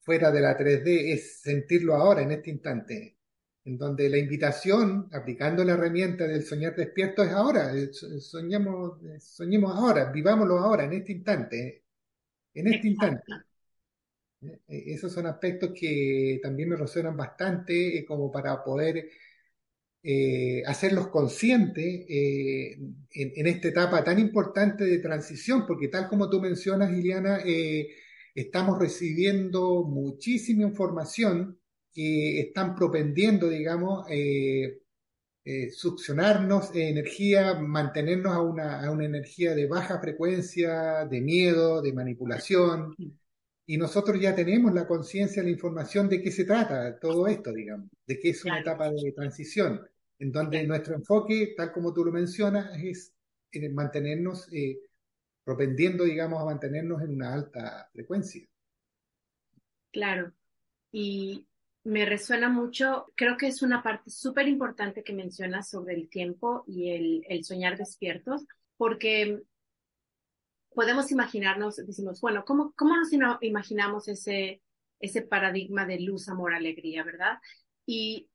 fuera 0.00 0.30
de 0.30 0.40
la 0.40 0.56
3D 0.56 1.12
es 1.12 1.40
sentirlo 1.42 1.94
ahora, 1.94 2.22
en 2.22 2.32
este 2.32 2.50
instante, 2.50 3.18
en 3.64 3.78
donde 3.78 4.08
la 4.08 4.18
invitación, 4.18 5.08
aplicando 5.12 5.64
la 5.64 5.74
herramienta 5.74 6.26
del 6.26 6.44
soñar 6.44 6.74
despierto, 6.74 7.22
es 7.22 7.30
ahora, 7.30 7.72
soñamos, 7.92 8.98
soñemos 9.20 9.72
ahora, 9.76 10.10
vivámoslo 10.10 10.58
ahora, 10.58 10.84
en 10.84 10.94
este 10.94 11.12
instante, 11.12 11.84
en 12.54 12.66
este 12.66 12.88
instante. 12.88 13.22
Eh, 14.42 14.58
esos 14.68 15.12
son 15.12 15.26
aspectos 15.26 15.70
que 15.78 16.40
también 16.42 16.70
me 16.70 16.76
resuenan 16.76 17.16
bastante 17.16 17.98
eh, 17.98 18.04
como 18.04 18.30
para 18.30 18.62
poder 18.64 19.08
eh, 20.02 20.62
hacerlos 20.66 21.08
conscientes 21.08 22.06
en, 22.08 22.96
en, 23.12 23.46
esta 23.46 23.68
etapa 23.68 24.02
tan 24.02 24.18
importante 24.18 24.84
de 24.84 24.98
transición, 24.98 25.64
porque 25.66 25.88
tal 25.88 26.08
como 26.08 26.28
tú 26.28 26.40
mencionas, 26.40 26.90
Liliana, 26.90 27.38
estamos 28.34 28.78
recibiendo 28.80 29.84
muchísima 29.84 30.64
información 30.64 31.61
que 31.92 32.40
están 32.40 32.74
propendiendo, 32.74 33.48
digamos, 33.48 34.06
succionarnos 35.72 36.74
energía, 36.74 37.54
mantenernos 37.54 38.32
a 38.32 38.40
una, 38.40 38.84
a 38.84 38.90
una 38.90 39.04
energía 39.04 39.54
de 39.54 39.66
baja 39.66 40.00
frecuencia, 40.00 41.04
de 41.06 41.20
miedo, 41.20 41.82
de 41.82 41.92
manipulación. 41.92 42.94
Y 43.64 43.76
nosotros 43.76 44.20
ya 44.20 44.34
tenemos 44.34 44.74
la 44.74 44.86
conciencia, 44.86 45.42
la 45.42 45.50
información 45.50 46.08
de 46.08 46.20
qué 46.20 46.30
se 46.30 46.44
trata 46.44 46.98
todo 46.98 47.26
esto, 47.26 47.52
digamos, 47.52 47.88
de 48.06 48.18
que 48.18 48.30
es 48.30 48.44
una 48.44 48.60
etapa 48.60 48.90
de 48.90 49.12
transición, 49.12 49.80
en 50.18 50.32
donde 50.32 50.66
nuestro 50.66 50.94
enfoque, 50.94 51.54
tal 51.56 51.72
como 51.72 51.92
tú 51.92 52.04
lo 52.04 52.12
mencionas, 52.12 52.76
es 52.82 53.12
en 53.52 53.74
mantenernos, 53.74 54.52
eh, 54.52 54.78
propendiendo, 55.44 56.04
digamos, 56.04 56.40
a 56.40 56.44
mantenernos 56.44 57.02
en 57.02 57.14
una 57.14 57.34
alta 57.34 57.88
frecuencia. 57.92 58.46
Claro, 59.92 60.32
y 60.90 61.46
me 61.84 62.04
resuena 62.04 62.48
mucho, 62.48 63.06
creo 63.16 63.36
que 63.36 63.48
es 63.48 63.62
una 63.62 63.82
parte 63.82 64.10
súper 64.10 64.48
importante 64.48 65.02
que 65.02 65.12
mencionas 65.12 65.68
sobre 65.68 65.94
el 65.94 66.08
tiempo 66.08 66.64
y 66.66 66.90
el, 66.90 67.24
el 67.28 67.44
soñar 67.44 67.76
despiertos, 67.76 68.46
porque 68.76 69.42
podemos 70.74 71.10
imaginarnos, 71.10 71.76
decimos, 71.76 72.20
bueno, 72.20 72.44
¿cómo, 72.44 72.72
cómo 72.76 72.96
nos 72.96 73.12
imaginamos 73.40 74.08
ese, 74.08 74.62
ese 75.00 75.22
paradigma 75.22 75.84
de 75.86 76.00
luz, 76.00 76.28
amor, 76.28 76.54
alegría, 76.54 77.02
verdad? 77.02 77.38
Y 77.84 78.28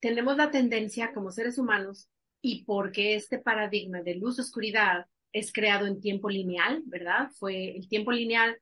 tenemos 0.00 0.36
la 0.36 0.50
tendencia 0.50 1.12
como 1.12 1.30
seres 1.30 1.58
humanos, 1.58 2.08
y 2.40 2.64
porque 2.64 3.14
este 3.14 3.38
paradigma 3.38 4.02
de 4.02 4.14
luz, 4.14 4.38
oscuridad 4.38 5.06
es 5.32 5.52
creado 5.52 5.86
en 5.86 6.00
tiempo 6.00 6.30
lineal, 6.30 6.82
¿verdad? 6.86 7.30
Fue, 7.38 7.76
el 7.76 7.88
tiempo 7.88 8.12
lineal 8.12 8.56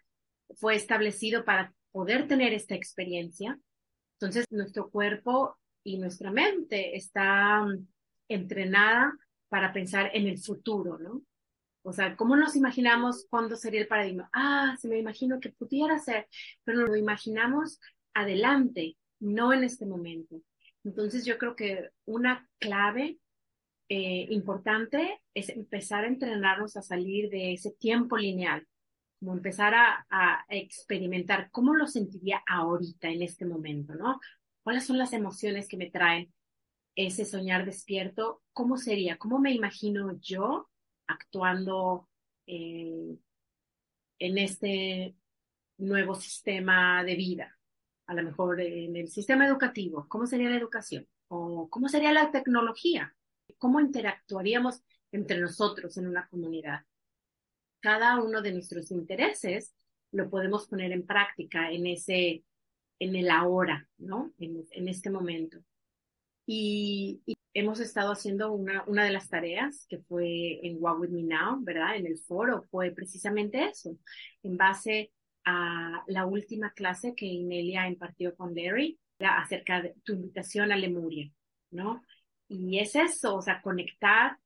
fue 0.56 0.74
establecido 0.76 1.44
para 1.44 1.74
poder 1.92 2.26
tener 2.26 2.52
esta 2.52 2.74
experiencia. 2.74 3.58
Entonces, 4.18 4.46
nuestro 4.50 4.90
cuerpo 4.90 5.58
y 5.84 5.98
nuestra 5.98 6.30
mente 6.30 6.96
está 6.96 7.62
mm, 7.62 7.86
entrenada 8.28 9.12
para 9.48 9.72
pensar 9.72 10.10
en 10.14 10.26
el 10.26 10.38
futuro, 10.38 10.98
¿no? 10.98 11.22
O 11.82 11.92
sea, 11.92 12.16
¿cómo 12.16 12.34
nos 12.34 12.56
imaginamos 12.56 13.26
cuándo 13.30 13.54
sería 13.54 13.80
el 13.82 13.86
paradigma? 13.86 14.28
Ah, 14.32 14.74
se 14.80 14.88
me 14.88 14.98
imagino 14.98 15.38
que 15.38 15.50
pudiera 15.50 15.98
ser, 16.00 16.26
pero 16.64 16.84
lo 16.84 16.96
imaginamos 16.96 17.78
adelante, 18.12 18.96
no 19.20 19.52
en 19.52 19.62
este 19.62 19.86
momento. 19.86 20.42
Entonces 20.82 21.24
yo 21.24 21.38
creo 21.38 21.54
que 21.54 21.90
una 22.04 22.48
clave 22.58 23.18
eh, 23.88 24.26
importante 24.30 25.20
es 25.32 25.48
empezar 25.48 26.04
a 26.04 26.08
entrenarnos 26.08 26.76
a 26.76 26.82
salir 26.82 27.30
de 27.30 27.52
ese 27.52 27.70
tiempo 27.70 28.16
lineal, 28.16 28.66
como 29.18 29.32
empezar 29.32 29.74
a, 29.74 30.44
experimentar 30.48 31.50
cómo 31.50 31.74
lo 31.74 31.86
sentiría 31.86 32.42
ahorita, 32.48 33.08
en 33.08 33.22
este 33.22 33.46
momento, 33.46 33.94
¿no? 33.94 34.20
¿Cuáles 34.62 34.86
son 34.86 34.98
las 34.98 35.12
emociones 35.12 35.68
que 35.68 35.76
me 35.76 35.90
traen 35.90 36.32
ese 36.94 37.24
soñar 37.24 37.64
despierto? 37.64 38.42
¿Cómo 38.52 38.76
sería? 38.76 39.16
¿Cómo 39.18 39.38
me 39.38 39.52
imagino 39.52 40.18
yo 40.20 40.68
actuando 41.06 42.08
eh, 42.46 43.16
en 44.18 44.38
este 44.38 45.16
nuevo 45.78 46.14
sistema 46.14 47.04
de 47.04 47.16
vida, 47.16 47.58
a 48.06 48.14
lo 48.14 48.22
mejor 48.22 48.60
en 48.60 48.96
el 48.96 49.08
sistema 49.08 49.46
educativo, 49.46 50.06
¿cómo 50.08 50.26
sería 50.26 50.50
la 50.50 50.56
educación? 50.56 51.06
¿O 51.28 51.68
cómo 51.68 51.88
sería 51.88 52.12
la 52.12 52.30
tecnología? 52.30 53.14
¿Cómo 53.58 53.80
interactuaríamos 53.80 54.82
entre 55.12 55.40
nosotros 55.40 55.96
en 55.96 56.08
una 56.08 56.28
comunidad? 56.28 56.84
Cada 57.86 58.20
uno 58.20 58.42
de 58.42 58.52
nuestros 58.52 58.90
intereses 58.90 59.72
lo 60.10 60.28
podemos 60.28 60.66
poner 60.66 60.90
en 60.90 61.06
práctica 61.06 61.70
en 61.70 61.86
ese, 61.86 62.42
en 62.98 63.14
el 63.14 63.30
ahora, 63.30 63.88
¿no? 63.96 64.32
En, 64.40 64.66
en 64.72 64.88
este 64.88 65.08
momento. 65.08 65.58
Y, 66.46 67.22
hemos 67.54 67.78
estado 67.78 68.10
haciendo 68.10 68.50
una, 68.50 68.82
una 68.88 69.04
de 69.04 69.12
las 69.12 69.28
tareas 69.28 69.86
que 69.88 69.98
fue 70.00 70.66
en 70.66 70.78
What 70.80 70.98
With 70.98 71.10
Me 71.10 71.22
Now, 71.22 71.60
¿verdad? 71.60 71.94
En 71.94 72.06
el 72.06 72.18
foro, 72.18 72.64
fue 72.72 72.90
precisamente 72.90 73.64
eso, 73.66 73.96
en 74.42 74.56
base 74.56 75.12
a 75.44 76.02
la 76.08 76.26
última 76.26 76.72
clase 76.72 77.14
que 77.14 77.26
Inelia 77.26 77.86
impartió 77.86 78.34
con 78.34 78.52
Larry, 78.52 78.98
acerca 79.20 79.80
de 79.80 79.94
tu 80.02 80.14
invitación 80.14 80.72
a 80.72 80.76
Lemuria, 80.76 81.30
¿no? 81.70 82.02
Y 82.48 82.80
es 82.80 82.96
eso, 82.96 83.36
o 83.36 83.42
sea, 83.42 83.62
conectar 83.62 84.38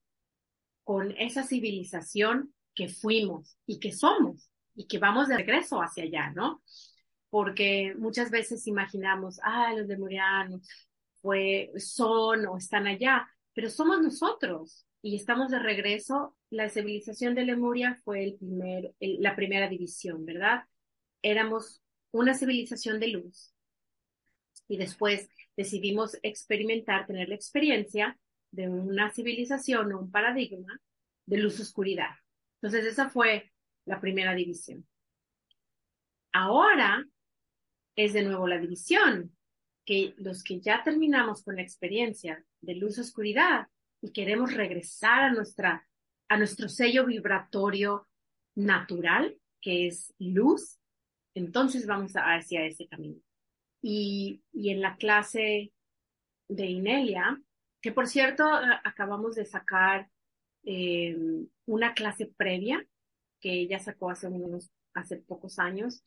con 0.85 1.13
esa 1.13 1.43
civilización 1.43 2.53
que 2.81 2.89
fuimos 2.89 3.59
y 3.67 3.79
que 3.79 3.93
somos 3.93 4.51
y 4.75 4.87
que 4.87 4.97
vamos 4.97 5.29
de 5.29 5.37
regreso 5.37 5.83
hacia 5.83 6.05
allá, 6.05 6.31
¿no? 6.31 6.63
Porque 7.29 7.95
muchas 7.99 8.31
veces 8.31 8.67
imaginamos, 8.67 9.39
ah, 9.43 9.75
los 9.77 9.87
lemurianos, 9.87 10.67
fue, 11.21 11.71
son 11.77 12.47
o 12.47 12.57
están 12.57 12.87
allá, 12.87 13.29
pero 13.53 13.69
somos 13.69 14.01
nosotros 14.01 14.87
y 15.03 15.15
estamos 15.15 15.51
de 15.51 15.59
regreso. 15.59 16.39
La 16.49 16.71
civilización 16.71 17.35
de 17.35 17.45
Lemuria 17.45 18.01
fue 18.03 18.25
el 18.25 18.37
primer, 18.37 18.95
la 18.99 19.37
primera 19.37 19.69
división, 19.69 20.25
¿verdad? 20.25 20.65
Éramos 21.21 21.83
una 22.13 22.33
civilización 22.33 22.99
de 22.99 23.09
luz 23.09 23.53
y 24.69 24.79
después 24.79 25.29
decidimos 25.55 26.17
experimentar, 26.23 27.07
tener 27.07 27.29
la 27.29 27.35
experiencia 27.35 28.19
de 28.51 28.71
una 28.71 29.13
civilización 29.13 29.93
o 29.93 30.01
un 30.01 30.11
paradigma 30.11 30.81
de 31.27 31.37
luz-oscuridad. 31.37 32.15
Entonces 32.61 32.93
esa 32.93 33.09
fue 33.09 33.51
la 33.87 34.01
primera 34.01 34.35
división. 34.35 34.87
Ahora 36.33 37.05
es 37.97 38.13
de 38.13 38.23
nuevo 38.23 38.47
la 38.47 38.59
división, 38.59 39.37
que 39.85 40.15
los 40.19 40.45
que 40.45 40.61
ya 40.61 40.83
terminamos 40.85 41.43
con 41.43 41.57
la 41.57 41.63
experiencia 41.63 42.45
de 42.61 42.75
luz-oscuridad 42.77 43.67
y 44.01 44.13
queremos 44.13 44.55
regresar 44.55 45.23
a, 45.23 45.33
nuestra, 45.33 45.87
a 46.29 46.37
nuestro 46.37 46.69
sello 46.69 47.07
vibratorio 47.07 48.07
natural, 48.55 49.37
que 49.61 49.89
es 49.89 50.15
luz, 50.19 50.79
entonces 51.35 51.87
vamos 51.87 52.13
hacia 52.15 52.65
ese 52.65 52.87
camino. 52.89 53.21
Y, 53.83 54.43
y 54.53 54.71
en 54.71 54.81
la 54.81 54.97
clase 54.97 55.73
de 56.49 56.67
Inelia, 56.67 57.41
que 57.81 57.93
por 57.93 58.07
cierto 58.07 58.45
acabamos 58.85 59.37
de 59.37 59.47
sacar 59.47 60.09
eh, 60.65 61.17
una 61.67 61.95
clase 61.95 62.27
previa 62.37 62.85
que 63.41 63.53
ella 63.53 63.79
sacó 63.79 64.11
hace 64.11 64.29
unos, 64.29 64.71
hace 64.95 65.17
pocos 65.17 65.59
años, 65.59 66.03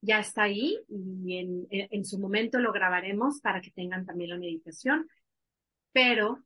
ya 0.00 0.20
está 0.20 0.44
ahí 0.44 0.78
y 0.88 1.38
en, 1.38 1.66
en, 1.70 2.04
su 2.04 2.18
momento 2.18 2.60
lo 2.60 2.72
grabaremos 2.72 3.40
para 3.40 3.60
que 3.60 3.70
tengan 3.70 4.06
también 4.06 4.30
la 4.30 4.38
meditación. 4.38 5.08
Pero 5.92 6.44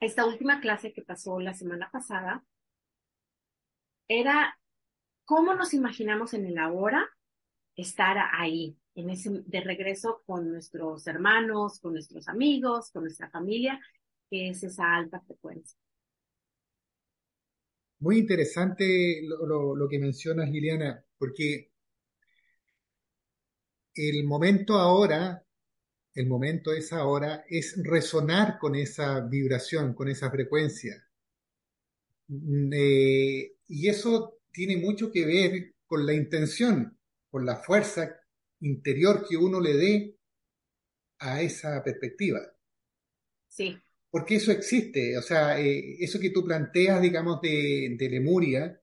esta 0.00 0.26
última 0.26 0.60
clase 0.60 0.92
que 0.92 1.02
pasó 1.02 1.40
la 1.40 1.54
semana 1.54 1.90
pasada 1.90 2.44
era 4.08 4.58
cómo 5.24 5.54
nos 5.54 5.74
imaginamos 5.74 6.34
en 6.34 6.46
el 6.46 6.58
ahora 6.58 7.08
estar 7.76 8.16
ahí, 8.32 8.76
en 8.94 9.10
ese, 9.10 9.42
de 9.46 9.60
regreso 9.60 10.22
con 10.26 10.50
nuestros 10.50 11.06
hermanos, 11.06 11.80
con 11.80 11.94
nuestros 11.94 12.28
amigos, 12.28 12.90
con 12.92 13.04
nuestra 13.04 13.30
familia, 13.30 13.80
que 14.30 14.50
es 14.50 14.62
esa 14.62 14.94
alta 14.94 15.20
frecuencia. 15.20 15.78
Muy 18.04 18.18
interesante 18.18 19.22
lo, 19.22 19.88
que 19.88 19.98
mencionas, 19.98 20.50
Liliana, 20.50 21.02
porque 21.16 21.72
el 23.94 24.24
momento 24.24 24.74
ahora, 24.74 25.42
el 26.14 26.26
momento 26.26 26.74
es 26.74 26.92
ahora, 26.92 27.46
es 27.48 27.82
resonar 27.82 28.58
con 28.58 28.74
esa 28.74 29.20
vibración, 29.20 29.94
con 29.94 30.08
esa 30.10 30.30
frecuencia. 30.30 31.02
Mm, 32.28 32.70
eh, 32.74 33.52
y 33.68 33.88
eso 33.88 34.38
tiene 34.52 34.76
mucho 34.76 35.10
que 35.10 35.24
ver 35.24 35.74
con 35.86 36.04
la 36.04 36.12
intención, 36.12 36.98
con 37.30 37.46
la 37.46 37.56
fuerza 37.56 38.20
interior 38.60 39.26
que 39.26 39.38
uno 39.38 39.62
le 39.62 39.74
dé 39.78 40.16
a 41.20 41.40
esa 41.40 41.82
perspectiva. 41.82 42.40
Sí. 43.48 43.80
Porque 44.14 44.36
eso 44.36 44.52
existe, 44.52 45.18
o 45.18 45.22
sea, 45.22 45.58
eh, 45.58 45.96
eso 45.98 46.20
que 46.20 46.30
tú 46.30 46.44
planteas, 46.44 47.02
digamos, 47.02 47.40
de, 47.40 47.96
de 47.98 48.08
Lemuria, 48.08 48.80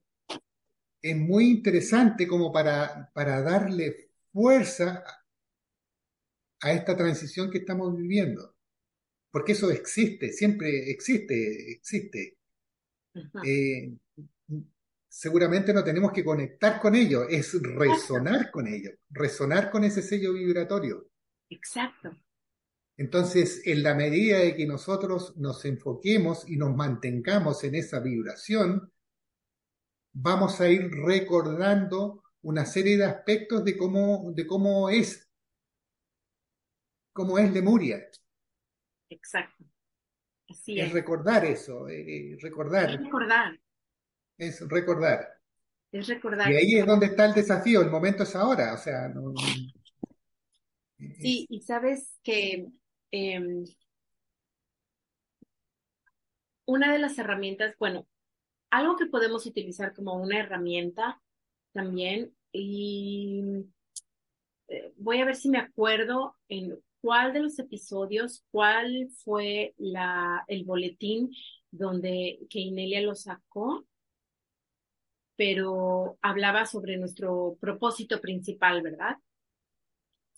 es 1.00 1.16
muy 1.16 1.48
interesante 1.48 2.26
como 2.26 2.52
para, 2.52 3.10
para 3.14 3.40
darle 3.40 4.10
fuerza 4.30 5.02
a 6.60 6.72
esta 6.74 6.94
transición 6.94 7.50
que 7.50 7.60
estamos 7.60 7.96
viviendo. 7.96 8.54
Porque 9.30 9.52
eso 9.52 9.70
existe, 9.70 10.30
siempre 10.32 10.90
existe, 10.90 11.72
existe. 11.72 12.36
Eh, 13.42 13.90
seguramente 15.08 15.72
no 15.72 15.82
tenemos 15.82 16.12
que 16.12 16.22
conectar 16.22 16.78
con 16.78 16.94
ello, 16.94 17.26
es 17.26 17.54
resonar 17.62 18.50
con 18.50 18.68
ello, 18.68 18.90
resonar 19.08 19.70
con 19.70 19.82
ese 19.84 20.02
sello 20.02 20.34
vibratorio. 20.34 21.08
Exacto. 21.48 22.18
Entonces, 23.02 23.62
en 23.66 23.82
la 23.82 23.96
medida 23.96 24.38
de 24.38 24.54
que 24.54 24.64
nosotros 24.64 25.36
nos 25.36 25.64
enfoquemos 25.64 26.48
y 26.48 26.56
nos 26.56 26.72
mantengamos 26.76 27.64
en 27.64 27.74
esa 27.74 27.98
vibración, 27.98 28.92
vamos 30.12 30.60
a 30.60 30.68
ir 30.68 30.88
recordando 30.88 32.22
una 32.42 32.64
serie 32.64 32.96
de 32.96 33.06
aspectos 33.06 33.64
de 33.64 33.76
cómo, 33.76 34.30
de 34.32 34.46
cómo 34.46 34.88
es, 34.88 35.28
cómo 37.12 37.40
es 37.40 37.52
Lemuria. 37.52 38.06
Exacto. 39.10 39.64
Así 40.48 40.78
es. 40.78 40.92
recordar 40.92 41.44
eso, 41.44 41.88
eh, 41.88 42.36
recordar. 42.40 42.88
Es 42.88 43.00
recordar. 43.00 43.60
Es 44.38 44.68
recordar. 44.68 45.28
Es 45.90 46.06
recordar. 46.06 46.52
Y 46.52 46.54
ahí 46.54 46.78
es 46.78 46.86
donde 46.86 47.06
está 47.06 47.24
el 47.24 47.34
desafío, 47.34 47.82
el 47.82 47.90
momento 47.90 48.22
es 48.22 48.36
ahora, 48.36 48.74
o 48.74 48.78
sea, 48.78 49.12
Sí, 51.18 51.48
y 51.50 51.60
sabes 51.62 52.20
que 52.22 52.70
Em, 53.12 53.64
una 56.66 56.92
de 56.92 56.98
las 56.98 57.18
herramientas, 57.18 57.74
bueno, 57.78 58.06
algo 58.70 58.96
que 58.96 59.06
podemos 59.06 59.46
utilizar 59.46 59.94
como 59.94 60.14
una 60.14 60.38
herramienta 60.40 61.20
también, 61.72 62.34
y 62.52 63.42
eh, 64.68 64.92
voy 64.96 65.20
a 65.20 65.24
ver 65.24 65.36
si 65.36 65.48
me 65.48 65.58
acuerdo 65.58 66.36
en 66.48 66.78
cuál 67.00 67.32
de 67.32 67.40
los 67.40 67.58
episodios, 67.58 68.44
cuál 68.50 69.08
fue 69.24 69.74
la, 69.78 70.44
el 70.48 70.64
boletín 70.64 71.30
donde 71.70 72.38
que 72.50 72.60
Inelia 72.60 73.00
lo 73.02 73.14
sacó, 73.14 73.86
pero 75.36 76.18
hablaba 76.22 76.66
sobre 76.66 76.96
nuestro 76.98 77.56
propósito 77.60 78.20
principal, 78.20 78.82
¿verdad? 78.82 79.16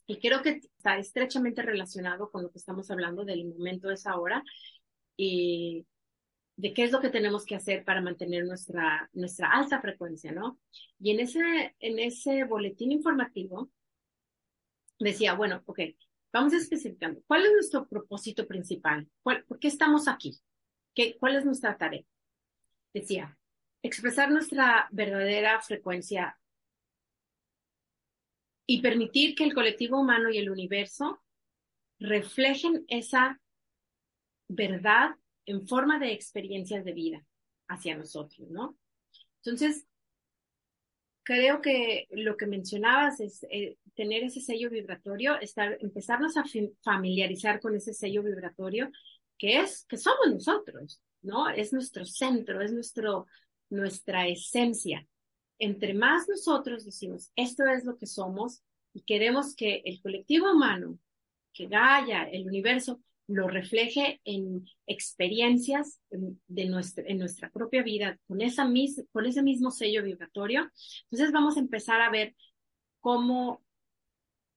Y 0.06 0.18
creo 0.20 0.42
que 0.42 0.60
está 0.76 0.98
estrechamente 0.98 1.62
relacionado 1.62 2.30
con 2.30 2.42
lo 2.42 2.50
que 2.50 2.58
estamos 2.58 2.90
hablando 2.90 3.24
del 3.24 3.46
momento 3.46 3.88
de 3.88 3.94
esa 3.94 4.18
hora 4.18 4.42
y 5.16 5.86
de 6.56 6.72
qué 6.72 6.84
es 6.84 6.92
lo 6.92 7.00
que 7.00 7.10
tenemos 7.10 7.44
que 7.44 7.56
hacer 7.56 7.84
para 7.84 8.00
mantener 8.00 8.44
nuestra, 8.44 9.08
nuestra 9.12 9.50
alta 9.50 9.80
frecuencia, 9.80 10.32
¿no? 10.32 10.58
Y 11.00 11.10
en 11.10 11.20
ese, 11.20 11.74
en 11.80 11.98
ese 11.98 12.44
boletín 12.44 12.92
informativo 12.92 13.70
decía, 14.98 15.34
bueno, 15.34 15.62
ok, 15.66 15.80
vamos 16.32 16.52
especificando, 16.52 17.20
¿cuál 17.26 17.46
es 17.46 17.52
nuestro 17.52 17.88
propósito 17.88 18.46
principal? 18.46 19.08
¿Por 19.22 19.58
qué 19.58 19.68
estamos 19.68 20.06
aquí? 20.06 20.38
¿Qué, 20.94 21.16
¿Cuál 21.18 21.36
es 21.36 21.44
nuestra 21.44 21.76
tarea? 21.76 22.04
Decía, 22.92 23.36
expresar 23.82 24.30
nuestra 24.30 24.88
verdadera 24.92 25.60
frecuencia 25.60 26.38
y 28.66 28.80
permitir 28.80 29.34
que 29.34 29.44
el 29.44 29.54
colectivo 29.54 30.00
humano 30.00 30.30
y 30.30 30.38
el 30.38 30.50
universo 30.50 31.22
reflejen 31.98 32.84
esa 32.88 33.40
verdad 34.48 35.10
en 35.46 35.66
forma 35.66 35.98
de 35.98 36.12
experiencias 36.12 36.84
de 36.84 36.92
vida 36.92 37.26
hacia 37.68 37.96
nosotros, 37.96 38.50
¿no? 38.50 38.76
Entonces, 39.42 39.86
creo 41.22 41.60
que 41.60 42.06
lo 42.10 42.36
que 42.36 42.46
mencionabas 42.46 43.20
es 43.20 43.46
eh, 43.50 43.76
tener 43.94 44.24
ese 44.24 44.40
sello 44.40 44.70
vibratorio, 44.70 45.38
estar, 45.40 45.76
empezarnos 45.80 46.36
a 46.36 46.44
familiarizar 46.82 47.60
con 47.60 47.74
ese 47.74 47.92
sello 47.92 48.22
vibratorio 48.22 48.90
que 49.38 49.60
es, 49.60 49.84
que 49.86 49.96
somos 49.96 50.30
nosotros, 50.30 51.02
¿no? 51.22 51.48
Es 51.48 51.72
nuestro 51.72 52.04
centro, 52.06 52.60
es 52.60 52.72
nuestro, 52.72 53.26
nuestra 53.68 54.28
esencia 54.28 55.06
entre 55.64 55.94
más 55.94 56.28
nosotros 56.28 56.84
decimos, 56.84 57.32
esto 57.36 57.64
es 57.66 57.84
lo 57.84 57.96
que 57.96 58.06
somos 58.06 58.62
y 58.92 59.00
queremos 59.02 59.56
que 59.56 59.82
el 59.86 60.00
colectivo 60.02 60.52
humano, 60.52 60.98
que 61.54 61.66
Gaia, 61.66 62.24
el 62.24 62.46
universo, 62.46 63.00
lo 63.26 63.48
refleje 63.48 64.20
en 64.24 64.66
experiencias 64.86 65.98
de 66.10 66.66
nuestra, 66.66 67.04
en 67.06 67.18
nuestra 67.18 67.50
propia 67.50 67.82
vida, 67.82 68.18
con, 68.26 68.42
esa 68.42 68.68
con 69.10 69.24
ese 69.24 69.42
mismo 69.42 69.70
sello 69.70 70.02
vibratorio. 70.02 70.70
Entonces 71.04 71.32
vamos 71.32 71.56
a 71.56 71.60
empezar 71.60 72.02
a 72.02 72.10
ver 72.10 72.34
cómo, 73.00 73.64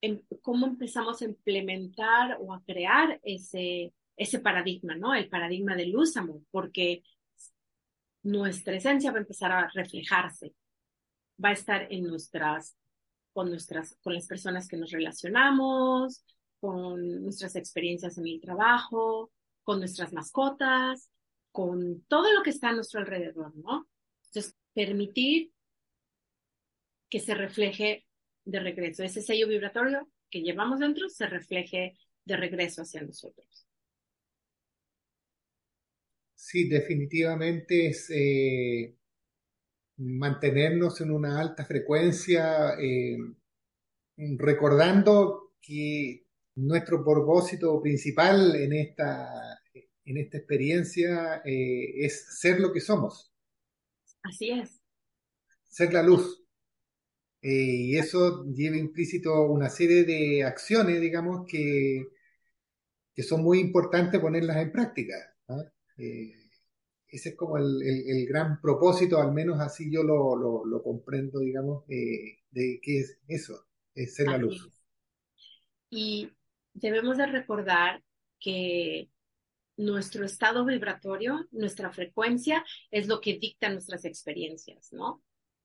em, 0.02 0.20
cómo 0.42 0.66
empezamos 0.66 1.22
a 1.22 1.24
implementar 1.24 2.36
o 2.42 2.52
a 2.52 2.62
crear 2.64 3.18
ese, 3.22 3.94
ese 4.14 4.40
paradigma, 4.40 4.94
¿no? 4.94 5.14
El 5.14 5.30
paradigma 5.30 5.74
de 5.74 5.86
luz, 5.86 6.12
porque 6.50 7.02
nuestra 8.22 8.76
esencia 8.76 9.10
va 9.10 9.16
a 9.16 9.22
empezar 9.22 9.52
a 9.52 9.70
reflejarse 9.72 10.52
va 11.42 11.50
a 11.50 11.52
estar 11.52 11.86
en 11.90 12.04
nuestras, 12.04 12.76
con 13.32 13.50
nuestras, 13.50 13.96
con 14.02 14.14
las 14.14 14.26
personas 14.26 14.68
que 14.68 14.76
nos 14.76 14.90
relacionamos, 14.90 16.24
con 16.60 17.22
nuestras 17.22 17.56
experiencias 17.56 18.18
en 18.18 18.26
el 18.26 18.40
trabajo, 18.40 19.30
con 19.62 19.78
nuestras 19.78 20.12
mascotas, 20.12 21.10
con 21.52 22.02
todo 22.02 22.32
lo 22.32 22.42
que 22.42 22.50
está 22.50 22.70
a 22.70 22.74
nuestro 22.74 23.00
alrededor, 23.00 23.54
¿no? 23.56 23.88
Entonces, 24.26 24.54
permitir 24.74 25.52
que 27.10 27.20
se 27.20 27.34
refleje 27.34 28.06
de 28.44 28.60
regreso. 28.60 29.02
Ese 29.02 29.22
sello 29.22 29.48
vibratorio 29.48 30.08
que 30.30 30.42
llevamos 30.42 30.80
dentro 30.80 31.08
se 31.08 31.26
refleje 31.26 31.96
de 32.24 32.36
regreso 32.36 32.82
hacia 32.82 33.02
nosotros. 33.02 33.66
Sí, 36.34 36.68
definitivamente 36.68 37.88
es, 37.88 38.10
eh, 38.10 38.94
mantenernos 39.98 41.00
en 41.00 41.10
una 41.10 41.40
alta 41.40 41.64
frecuencia, 41.64 42.74
eh, 42.80 43.18
recordando 44.38 45.52
que 45.60 46.24
nuestro 46.56 47.04
propósito 47.04 47.80
principal 47.80 48.56
en 48.56 48.72
esta, 48.72 49.60
en 50.04 50.16
esta 50.16 50.38
experiencia 50.38 51.42
eh, 51.44 52.04
es 52.04 52.38
ser 52.40 52.60
lo 52.60 52.72
que 52.72 52.80
somos. 52.80 53.32
Así 54.22 54.50
es. 54.50 54.80
Ser 55.68 55.92
la 55.92 56.02
luz. 56.02 56.42
Eh, 57.40 57.50
y 57.50 57.96
eso 57.96 58.44
lleva 58.46 58.76
implícito 58.76 59.42
una 59.42 59.68
serie 59.68 60.04
de 60.04 60.42
acciones, 60.44 61.00
digamos, 61.00 61.46
que, 61.46 62.08
que 63.14 63.22
son 63.22 63.42
muy 63.42 63.60
importantes 63.60 64.20
ponerlas 64.20 64.56
en 64.56 64.72
práctica. 64.72 65.14
Ese 67.10 67.30
es 67.30 67.36
como 67.36 67.56
el, 67.58 68.26
gran 68.26 68.60
propósito, 68.60 69.20
al 69.20 69.32
menos 69.32 69.60
así 69.60 69.90
yo 69.90 70.02
lo, 70.02 70.82
comprendo, 70.82 71.40
digamos, 71.40 71.84
eh, 71.88 72.38
de 72.50 72.80
qué 72.82 73.00
es 73.00 73.18
eso, 73.26 73.66
es 73.94 74.14
ser 74.14 74.28
la 74.28 74.38
luz. 74.38 74.68
Y 75.90 76.30
debemos 76.74 77.16
de 77.16 77.26
recordar 77.26 78.02
que 78.38 79.10
nuestro 79.76 80.24
estado 80.24 80.64
vibratorio, 80.64 81.46
nuestra 81.52 81.90
frecuencia, 81.90 82.64
es 82.90 83.06
lo 83.06 83.20
que 83.20 83.38
dicta 83.38 83.70
nuestras 83.70 84.04
experiencias, 84.04 84.92
¿no? 84.92 85.22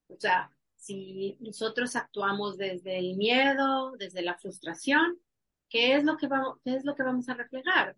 O 0.08 0.16
sea, 0.20 0.50
si 0.76 1.38
nosotros 1.40 1.96
actuamos 1.96 2.58
desde 2.58 3.00
el 3.00 3.16
miedo, 3.18 3.96
desde 3.98 4.22
la 4.22 4.38
frustración, 4.38 5.20
¿qué 5.70 5.96
es 5.96 6.04
lo 6.04 6.18
que 6.18 6.28
vamos, 6.28 6.60
qué 6.64 6.76
es 6.76 6.86
lo 6.86 6.96
que 6.96 7.04
vamos 7.04 7.28
a 7.30 7.34
reflejar? 7.34 7.98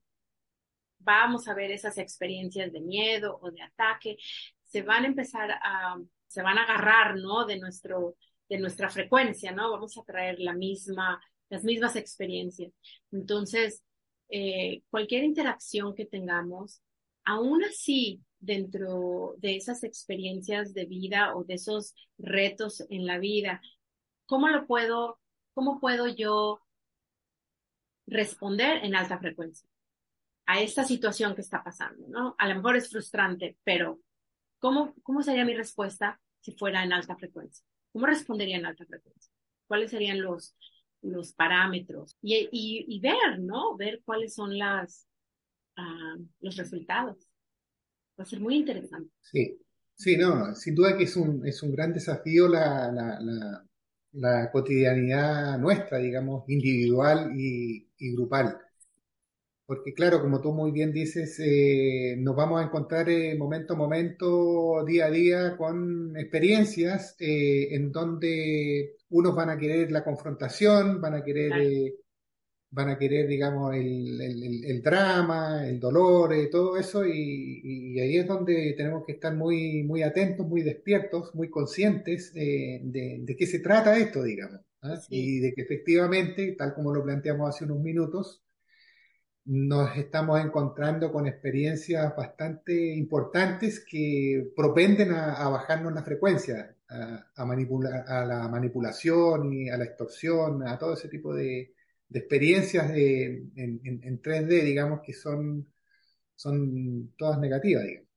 Vamos 1.00 1.48
a 1.48 1.54
ver 1.54 1.72
esas 1.72 1.98
experiencias 1.98 2.72
de 2.72 2.82
miedo 2.82 3.40
o 3.42 3.52
de 3.52 3.62
ataque, 3.62 4.18
se 4.64 4.82
van 4.82 5.04
a 5.04 5.08
empezar 5.08 5.52
a, 5.52 5.98
se 6.28 6.42
van 6.42 6.58
a 6.58 6.64
agarrar, 6.64 7.16
¿no? 7.18 7.46
De 7.46 7.60
nuestro, 7.60 8.16
de 8.50 8.58
nuestra 8.58 8.90
frecuencia, 8.90 9.52
¿no? 9.52 9.72
Vamos 9.72 9.98
a 9.98 10.04
traer 10.04 10.40
la 10.40 10.54
misma, 10.54 11.22
las 11.50 11.64
mismas 11.64 11.96
experiencias. 11.96 12.74
Entonces, 13.12 13.84
eh, 14.30 14.82
cualquier 14.90 15.24
interacción 15.24 15.94
que 15.96 16.06
tengamos, 16.06 16.82
aún 17.24 17.64
así, 17.64 18.22
dentro 18.40 19.36
de 19.38 19.56
esas 19.56 19.84
experiencias 19.84 20.74
de 20.74 20.86
vida 20.86 21.36
o 21.36 21.44
de 21.44 21.56
esos 21.56 21.96
retos 22.18 22.84
en 22.90 23.06
la 23.06 23.18
vida, 23.18 23.62
¿cómo 24.26 24.50
lo 24.50 24.68
puedo, 24.68 25.20
cómo 25.54 25.80
puedo 25.80 26.08
yo 26.08 26.62
responder 28.08 28.84
en 28.84 28.96
alta 28.96 29.18
frecuencia? 29.20 29.68
A 30.46 30.62
esta 30.62 30.84
situación 30.84 31.36
que 31.36 31.42
está 31.42 31.64
pasando, 31.64 32.08
¿no? 32.08 32.36
A 32.38 32.48
lo 32.48 32.56
mejor 32.56 32.76
es 32.76 32.90
frustrante, 32.90 33.58
pero 33.64 34.00
¿cómo, 34.60 34.94
cómo 35.04 35.24
sería 35.24 35.46
mi 35.46 35.56
respuesta 35.56 36.20
si 36.40 36.52
fuera 36.52 36.84
en 36.84 36.94
alta 36.94 37.16
frecuencia? 37.16 37.66
¿Cómo 37.92 38.06
respondería 38.06 38.58
en 38.58 38.66
alta 38.66 38.86
frecuencia? 38.86 39.32
¿Cuáles 39.68 39.92
serían 39.92 40.22
los, 40.22 40.56
los 41.02 41.34
parámetros? 41.34 42.18
Y, 42.22 42.50
y, 42.52 43.00
ver, 43.00 43.40
¿no? 43.40 43.76
Ver 43.76 44.02
cuáles 44.06 44.36
son 44.36 44.58
las, 44.58 45.08
uh, 45.78 46.24
los 46.42 46.56
resultados. 46.58 47.28
Va 48.20 48.24
a 48.24 48.28
ser 48.28 48.40
muy 48.40 48.58
interesante. 48.58 49.10
Sí, 49.22 49.60
sí, 49.96 50.18
no, 50.18 50.54
sin 50.54 50.76
duda 50.76 50.98
que 50.98 51.06
es 51.06 51.16
un, 51.16 51.46
es 51.48 51.64
un 51.64 51.72
gran 51.72 51.94
desafío 51.94 52.48
la, 52.48 52.92
la, 52.92 53.66
la 54.12 54.52
cotidianidad 54.52 55.58
nuestra, 55.58 55.98
digamos, 55.98 56.48
individual 56.48 57.32
y, 57.36 57.90
y 57.98 58.14
grupal. 58.14 58.60
Porque 59.68 59.94
claro, 59.96 60.22
como 60.22 60.42
tú 60.42 60.54
muy 60.54 60.72
bien 60.72 60.94
dices, 60.94 61.40
eh, 61.40 62.16
nos 62.20 62.36
vamos 62.36 62.62
a 62.62 62.66
encontrar 62.66 63.10
eh, 63.10 63.36
momento 63.36 63.74
a 63.74 63.78
momento, 63.78 64.84
día 64.86 65.06
a 65.08 65.10
día, 65.10 65.58
con 65.58 66.16
experiencias 66.18 67.16
eh, 67.20 67.70
en 67.76 67.92
donde 67.92 68.98
unos 69.10 69.36
van 69.36 69.50
a 69.50 69.58
querer 69.58 69.92
la 69.92 70.04
confrontación, 70.04 71.02
van 71.02 71.16
a 71.16 71.24
querer, 71.24 71.58
eh, 71.58 71.96
van 72.72 72.90
a 72.90 72.98
querer, 73.00 73.28
digamos, 73.28 73.76
el, 73.76 74.22
el- 74.22 74.66
el 74.66 74.82
drama, 74.84 75.68
el 75.68 75.80
dolor, 75.80 76.34
eh, 76.34 76.48
todo 76.52 76.78
eso, 76.78 77.06
y, 77.06 77.62
y 77.64 78.00
ahí 78.02 78.18
es 78.18 78.28
donde 78.28 78.74
tenemos 78.78 79.06
que 79.06 79.14
estar 79.14 79.36
muy, 79.36 79.84
muy 79.84 80.04
atentos, 80.04 80.48
muy 80.48 80.64
despiertos, 80.64 81.36
muy 81.36 81.50
conscientes 81.50 82.34
de, 82.34 83.20
de 83.24 83.36
qué 83.38 83.48
se 83.48 83.60
trata 83.60 83.98
esto, 83.98 84.24
digamos, 84.24 84.62
¿ah? 84.84 84.98
Sí, 84.98 85.16
Y 85.18 85.40
de 85.42 85.54
que 85.56 85.64
efectivamente, 85.64 86.54
tal 86.58 86.74
como 86.76 86.94
lo 86.94 87.04
planteamos 87.04 87.50
hace 87.50 87.66
unos 87.66 87.80
minutos, 87.82 88.44
nos 89.46 89.96
estamos 89.98 90.40
encontrando 90.42 91.12
con 91.12 91.28
experiencias 91.28 92.16
bastante 92.16 92.96
importantes 92.96 93.86
que 93.90 94.52
propenden 94.56 95.14
a, 95.14 95.34
bajarnos 95.50 95.94
la 95.94 96.04
frecuencia, 96.04 96.76
a, 96.90 97.28
a, 97.36 97.46
manipula- 97.46 98.06
a 98.08 98.26
la 98.26 98.48
manipulación 98.50 99.54
y 99.54 99.70
a 99.70 99.78
la 99.78 99.86
extorsión, 99.86 100.68
a 100.68 100.78
todo 100.80 100.94
ese 100.94 101.10
tipo 101.10 101.34
de, 101.34 101.74
experiencias 102.20 102.90
de- 102.90 103.50
en, 103.56 103.82
en- 103.84 104.02
en 104.04 104.22
3D, 104.22 104.64
digamos, 104.64 105.02
que 105.02 105.14
son, 105.14 105.68
son 106.36 107.14
todas 107.18 107.40
negativas, 107.40 107.84
digamos. 107.86 108.10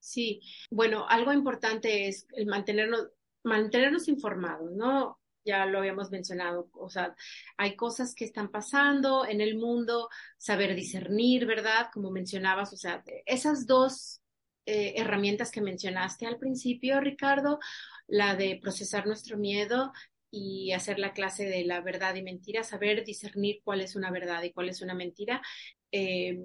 sí. 0.00 0.40
Bueno, 0.70 1.06
algo 1.08 1.32
importante 1.32 2.08
es 2.08 2.26
el 2.34 2.46
mantenernos, 2.46 3.08
mantenernos 3.44 4.08
informados, 4.08 4.70
¿no? 4.72 5.18
Ya 5.44 5.66
lo 5.66 5.78
habíamos 5.78 6.10
mencionado, 6.10 6.68
o 6.74 6.88
sea, 6.88 7.16
hay 7.56 7.74
cosas 7.74 8.14
que 8.14 8.24
están 8.24 8.50
pasando 8.50 9.26
en 9.26 9.40
el 9.40 9.56
mundo, 9.56 10.08
saber 10.38 10.74
discernir, 10.76 11.46
¿verdad? 11.46 11.88
Como 11.92 12.12
mencionabas, 12.12 12.72
o 12.72 12.76
sea, 12.76 13.02
esas 13.26 13.66
dos 13.66 14.20
eh, 14.66 14.94
herramientas 14.96 15.50
que 15.50 15.60
mencionaste 15.60 16.26
al 16.26 16.38
principio, 16.38 17.00
Ricardo, 17.00 17.58
la 18.06 18.36
de 18.36 18.58
procesar 18.62 19.06
nuestro 19.06 19.36
miedo 19.36 19.92
y 20.30 20.72
hacer 20.72 20.98
la 21.00 21.12
clase 21.12 21.46
de 21.46 21.64
la 21.64 21.80
verdad 21.80 22.14
y 22.14 22.22
mentira, 22.22 22.62
saber 22.62 23.04
discernir 23.04 23.60
cuál 23.64 23.80
es 23.80 23.96
una 23.96 24.10
verdad 24.12 24.42
y 24.44 24.52
cuál 24.52 24.68
es 24.68 24.80
una 24.80 24.94
mentira. 24.94 25.42
eh, 25.90 26.38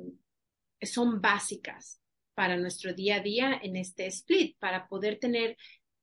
son 0.81 1.21
básicas 1.21 2.01
para 2.33 2.57
nuestro 2.57 2.93
día 2.93 3.15
a 3.17 3.19
día 3.21 3.60
en 3.63 3.75
este 3.75 4.05
split, 4.07 4.57
para 4.60 4.88
poder 4.88 5.19
tener 5.19 5.57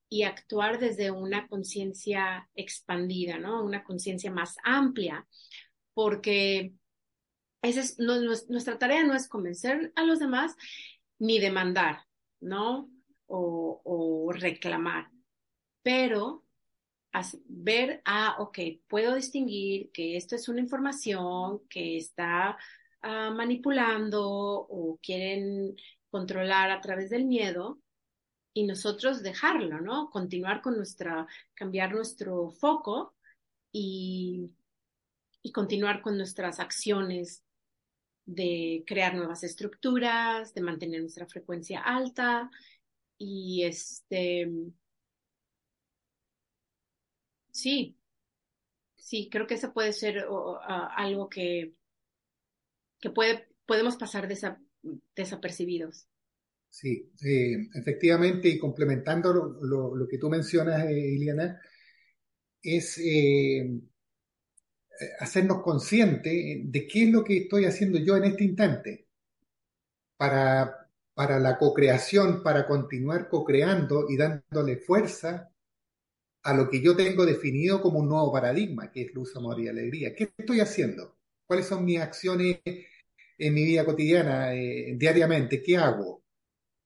y 0.09 0.23
actuar 0.23 0.79
desde 0.79 1.11
una 1.11 1.47
conciencia 1.47 2.49
expandida, 2.55 3.37
¿no? 3.37 3.63
Una 3.63 3.83
conciencia 3.83 4.31
más 4.31 4.55
amplia, 4.63 5.27
porque 5.93 6.73
esa 7.61 7.81
es, 7.81 7.99
no, 7.99 8.19
nuestra 8.21 8.77
tarea 8.77 9.03
no 9.03 9.15
es 9.15 9.27
convencer 9.27 9.91
a 9.95 10.03
los 10.03 10.19
demás 10.19 10.55
ni 11.19 11.39
demandar, 11.39 11.99
¿no? 12.39 12.89
O, 13.27 14.31
reclamar, 14.31 15.09
pero 15.81 16.43
ver, 17.45 18.01
ah, 18.05 18.35
ok, 18.39 18.59
puedo 18.87 19.15
distinguir 19.15 19.91
que 19.91 20.17
esto 20.17 20.35
es 20.35 20.49
una 20.49 20.59
información 20.59 21.61
que 21.69 21.97
está 21.97 22.57
uh, 23.03 23.33
manipulando 23.33 24.21
o 24.21 24.99
quieren 25.01 25.75
controlar 26.09 26.71
a 26.71 26.81
través 26.81 27.09
del 27.09 27.25
miedo 27.25 27.79
y 28.55 28.63
nosotros 28.63 29.21
dejarlo, 29.21 29.81
¿no? 29.81 30.09
Continuar 30.09 30.61
con 30.61 30.77
nuestra, 30.77 31.27
cambiar 31.53 31.93
nuestro 31.93 32.49
foco 32.51 33.13
y, 33.71 34.49
y 35.43 35.51
continuar 35.51 36.01
con 36.01 36.17
nuestras 36.17 36.61
acciones 36.61 37.43
de 38.25 38.85
crear 38.87 39.13
nuevas 39.13 39.43
estructuras, 39.43 40.53
de 40.53 40.61
mantener 40.61 41.01
nuestra 41.01 41.27
frecuencia 41.27 41.81
alta 41.81 42.49
y 43.17 43.63
este, 43.63 44.49
sí, 47.51 47.97
sí, 48.95 49.29
creo 49.29 49.47
que 49.47 49.55
eso 49.55 49.73
puede 49.73 49.91
ser 49.91 50.25
algo 50.95 51.29
que, 51.29 51.73
que 53.01 53.09
puede, 53.09 53.49
podemos 53.65 53.97
pasar 53.97 54.29
desa, 54.29 54.61
desapercibidos. 55.13 56.07
Sí, 56.75 57.09
eh, 57.23 57.69
efectivamente, 57.73 58.49
y 58.49 58.57
complementando 58.59 59.33
lo, 59.61 60.07
que 60.09 60.17
tú 60.17 60.29
mencionas, 60.29 60.83
eh, 60.89 61.17
es 62.61 62.97
eh, 62.97 63.79
hacernos 65.19 65.61
conscientes 65.63 66.33
de 66.65 66.87
qué 66.87 67.03
es 67.03 67.09
lo 67.11 67.23
que 67.23 67.37
estoy 67.37 67.63
haciendo 67.65 67.97
yo 67.99 68.17
en 68.17 68.25
este 68.25 68.43
instante 68.43 69.07
para, 70.17 70.89
para 71.13 71.39
la 71.39 71.57
co-creación, 71.57 72.43
para 72.43 72.65
continuar 72.67 73.29
co-creando 73.29 74.05
y 74.09 74.17
dándole 74.17 74.77
fuerza 74.77 75.49
a 76.43 76.53
lo 76.53 76.69
que 76.69 76.81
yo 76.81 76.95
tengo 76.95 77.25
definido 77.25 77.81
como 77.81 77.99
un 77.99 78.09
nuevo 78.09 78.31
paradigma, 78.33 78.91
que 78.91 79.03
es 79.03 79.13
luz, 79.13 79.35
amor 79.37 79.59
y 79.61 79.69
alegría. 79.69 80.15
¿Qué 80.15 80.31
estoy 80.37 80.59
haciendo? 80.61 81.17
¿Cuáles 81.47 81.67
son 81.67 81.85
mis 81.85 81.99
acciones 81.99 82.59
en 83.37 83.53
mi 83.53 83.65
vida 83.65 83.85
cotidiana, 83.85 84.53
eh, 84.55 84.95
diariamente? 84.97 85.61
¿Qué 85.63 85.77
hago? 85.77 86.24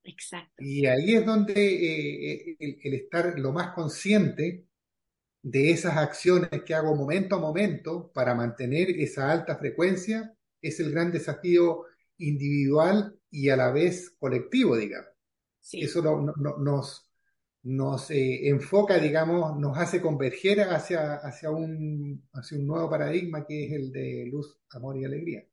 Exacto. 0.09 0.63
Y 0.63 0.85
ahí 0.85 1.15
es 1.15 1.25
donde 1.25 1.53
eh, 1.53 2.57
el, 2.59 2.77
el, 2.83 2.93
estar 2.95 3.37
lo 3.39 3.51
más 3.51 3.73
consciente 3.73 4.65
de 5.41 5.71
esas 5.71 5.97
acciones 5.97 6.49
que 6.65 6.73
hago 6.73 6.95
momento 6.95 7.35
a 7.35 7.39
momento 7.39 8.11
para 8.13 8.35
mantener 8.35 8.89
esa 8.89 9.31
alta 9.31 9.57
frecuencia 9.57 10.35
es 10.61 10.79
el 10.79 10.91
gran 10.91 11.11
desafío 11.11 11.85
individual 12.17 13.17
y 13.31 13.49
a 13.49 13.55
la 13.55 13.71
vez 13.71 14.15
colectivo, 14.19 14.75
digamos. 14.75 15.09
Sí. 15.61 15.81
Eso 15.81 16.01
no, 16.01 16.33
no, 16.37 16.57
nos, 16.57 17.09
nos 17.63 18.09
eh, 18.11 18.49
enfoca, 18.49 18.97
digamos, 18.97 19.57
nos 19.59 19.77
hace 19.77 20.01
converger 20.01 20.61
hacia, 20.61 21.15
hacia, 21.15 21.51
un, 21.51 22.27
hacia 22.33 22.57
un 22.57 22.67
nuevo 22.67 22.89
paradigma 22.89 23.45
que 23.45 23.67
es 23.67 23.73
el 23.73 23.91
de 23.91 24.27
luz, 24.31 24.57
amor 24.71 24.97
y 24.97 25.05
alegría. 25.05 25.45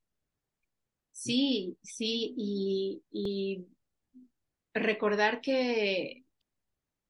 Sí, 1.13 1.79
sí, 1.83 2.35
y, 2.37 3.03
y 3.11 3.67
recordar 4.77 5.41
que 5.41 6.25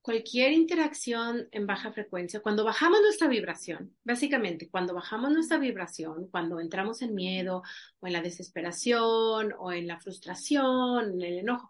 cualquier 0.01 0.53
interacción 0.53 1.49
en 1.51 1.67
baja 1.67 1.93
frecuencia, 1.93 2.41
cuando 2.41 2.65
bajamos 2.65 3.01
nuestra 3.03 3.27
vibración, 3.27 3.97
básicamente, 4.05 4.71
cuando 4.71 4.95
bajamos 4.95 5.33
nuestra 5.33 5.59
vibración, 5.59 6.29
cuando 6.29 6.61
entramos 6.61 7.03
en 7.03 7.13
miedo 7.13 7.63
o 7.99 8.07
en 8.07 8.13
la 8.13 8.23
desesperación 8.23 9.53
o 9.59 9.73
en 9.73 9.89
la 9.89 9.99
frustración, 9.99 11.15
en 11.15 11.23
el 11.23 11.39
enojo, 11.41 11.69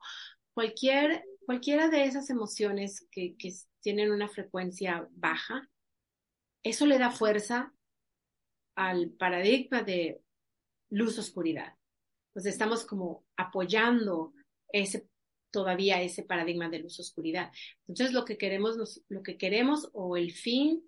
cualquier, 0.52 1.24
cualquiera 1.46 1.88
de 1.88 2.04
esas 2.04 2.28
emociones 2.28 3.06
que, 3.10 3.34
tienen 3.80 4.10
una 4.10 4.28
frecuencia 4.28 5.06
baja, 5.12 5.70
eso 6.64 6.86
le 6.86 6.98
da 6.98 7.12
fuerza 7.12 7.72
al 8.74 9.10
paradigma 9.10 9.82
de 9.82 10.20
luz-oscuridad. 10.90 11.74
Entonces 12.30 12.52
estamos 12.52 12.84
como 12.84 13.24
apoyando 13.36 14.34
ese 14.72 15.08
todavía 15.56 16.02
ese 16.02 16.22
paradigma 16.22 16.68
de 16.68 16.80
luz 16.80 17.00
oscuridad. 17.00 17.50
Entonces 17.88 18.12
lo 18.12 18.26
que 18.26 18.36
queremos, 18.36 19.00
lo 19.08 19.22
que 19.22 19.38
queremos 19.38 19.88
o 19.94 20.18
el 20.18 20.32
fin 20.32 20.84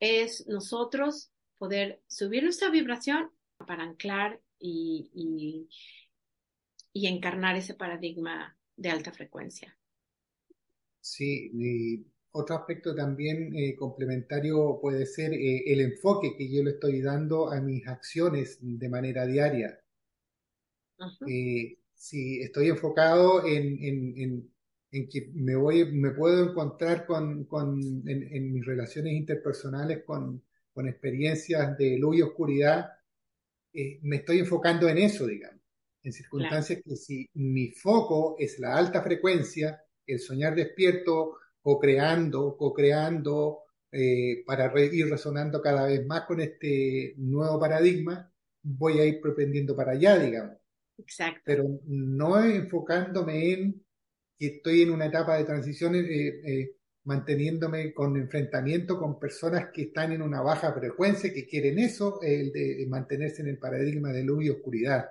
es 0.00 0.46
nosotros 0.46 1.30
poder 1.58 2.00
subir 2.08 2.42
nuestra 2.42 2.70
vibración 2.70 3.30
para 3.58 3.82
anclar 3.82 4.40
y, 4.58 5.10
y, 5.12 5.68
y 6.94 7.06
encarnar 7.06 7.54
ese 7.56 7.74
paradigma 7.74 8.56
de 8.76 8.88
alta 8.88 9.12
frecuencia. 9.12 9.76
Sí, 11.02 11.50
y 11.52 12.06
otro 12.30 12.56
aspecto 12.56 12.94
también 12.94 13.54
eh, 13.54 13.76
complementario 13.76 14.78
puede 14.80 15.04
ser 15.04 15.34
eh, 15.34 15.64
el 15.66 15.82
enfoque 15.82 16.34
que 16.38 16.50
yo 16.50 16.62
le 16.62 16.70
estoy 16.70 17.02
dando 17.02 17.50
a 17.50 17.60
mis 17.60 17.86
acciones 17.86 18.56
de 18.62 18.88
manera 18.88 19.26
diaria. 19.26 19.78
Uh 20.98 21.04
-huh. 21.04 21.28
eh, 21.28 21.83
si 21.94 22.40
estoy 22.40 22.68
enfocado 22.68 23.46
en, 23.46 23.78
en, 23.82 24.14
en, 24.16 24.50
en, 24.92 25.08
que 25.08 25.30
me 25.34 25.56
voy, 25.56 25.90
me 25.92 26.10
puedo 26.10 26.50
encontrar 26.50 27.06
con, 27.06 27.44
con 27.44 27.80
en, 28.06 28.52
mis 28.52 28.64
relaciones 28.64 29.12
interpersonales 29.14 30.04
con, 30.04 30.42
con, 30.72 30.88
experiencias 30.88 31.76
de 31.78 31.98
luz 31.98 32.16
y 32.16 32.22
oscuridad, 32.22 32.90
eh, 33.72 33.98
me 34.02 34.16
estoy 34.16 34.40
enfocando 34.40 34.88
en 34.88 34.98
eso, 34.98 35.26
digamos, 35.26 35.60
en 36.02 36.12
circunstancias 36.12 36.80
que 36.84 36.96
si 36.96 37.28
mi 37.34 37.70
foco 37.70 38.36
es 38.38 38.58
la 38.58 38.76
alta 38.76 39.02
frecuencia, 39.02 39.82
el 40.06 40.20
soñar 40.20 40.54
despierto, 40.54 41.38
co-creando, 41.62 42.56
co-creando, 42.56 43.64
eh, 43.90 44.42
para 44.44 44.68
re 44.68 44.86
ir 44.86 45.08
resonando 45.08 45.62
cada 45.62 45.86
vez 45.86 46.04
más 46.04 46.22
con 46.26 46.40
este 46.40 47.14
nuevo 47.16 47.60
paradigma, 47.60 48.30
voy 48.62 48.98
a 48.98 49.04
ir 49.06 49.20
propendiendo 49.20 49.76
para 49.76 49.92
allá, 49.92 50.18
digamos. 50.18 50.63
Exacto. 50.98 51.40
Pero 51.44 51.64
no 51.86 52.42
enfocándome 52.44 53.52
en 53.52 53.84
que 54.38 54.46
estoy 54.48 54.82
en 54.82 54.90
una 54.90 55.06
etapa 55.06 55.36
de 55.36 55.44
transición, 55.44 55.94
eh, 55.96 56.02
eh, 56.44 56.76
manteniéndome 57.04 57.92
con 57.94 58.16
enfrentamiento 58.16 58.98
con 58.98 59.18
personas 59.18 59.68
que 59.72 59.82
están 59.82 60.12
en 60.12 60.22
una 60.22 60.42
baja 60.42 60.72
frecuencia, 60.72 61.32
que 61.32 61.46
quieren 61.46 61.78
eso, 61.78 62.20
el 62.22 62.52
de 62.52 62.86
mantenerse 62.88 63.42
en 63.42 63.48
el 63.48 63.58
paradigma 63.58 64.12
de 64.12 64.24
luz 64.24 64.44
y 64.44 64.50
oscuridad. 64.50 65.06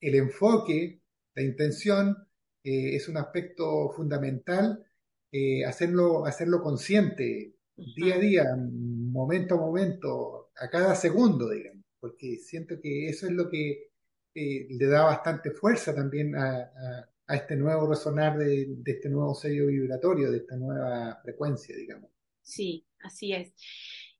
El 0.00 0.14
enfoque, 0.16 1.02
la 1.34 1.42
intención, 1.42 2.16
eh, 2.64 2.96
es 2.96 3.08
un 3.08 3.16
aspecto 3.18 3.90
fundamental, 3.90 4.84
eh, 5.32 5.64
hacerlo, 5.64 6.26
hacerlo 6.26 6.62
consciente, 6.62 7.54
día 7.76 8.16
a 8.16 8.18
día, 8.18 8.44
momento 8.56 9.54
a 9.56 9.58
momento, 9.58 10.50
a 10.56 10.68
cada 10.70 10.94
segundo, 10.94 11.50
digamos, 11.50 11.84
porque 12.00 12.36
siento 12.38 12.80
que 12.80 13.08
eso 13.08 13.26
es 13.26 13.32
lo 13.32 13.48
que 13.50 13.87
eh, 14.34 14.66
le 14.70 14.86
da 14.86 15.04
bastante 15.04 15.50
fuerza 15.50 15.94
también 15.94 16.34
a, 16.36 17.08
este 17.28 17.56
nuevo 17.56 17.86
resonar 17.86 18.38
de, 18.38 18.78
este 18.86 19.10
nuevo 19.10 19.34
sello 19.34 19.66
vibratorio, 19.66 20.30
de 20.30 20.38
esta 20.38 20.56
nueva 20.56 21.20
frecuencia, 21.22 21.76
digamos. 21.76 22.10
Sí, 22.42 22.86
así 23.00 23.34
es. 23.34 23.52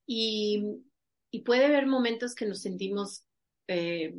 Y, 0.07 0.83
puede 1.45 1.67
haber 1.67 1.87
momentos 1.87 2.35
que 2.35 2.45
nos 2.45 2.61
sentimos, 2.61 3.25
eh, 3.67 4.15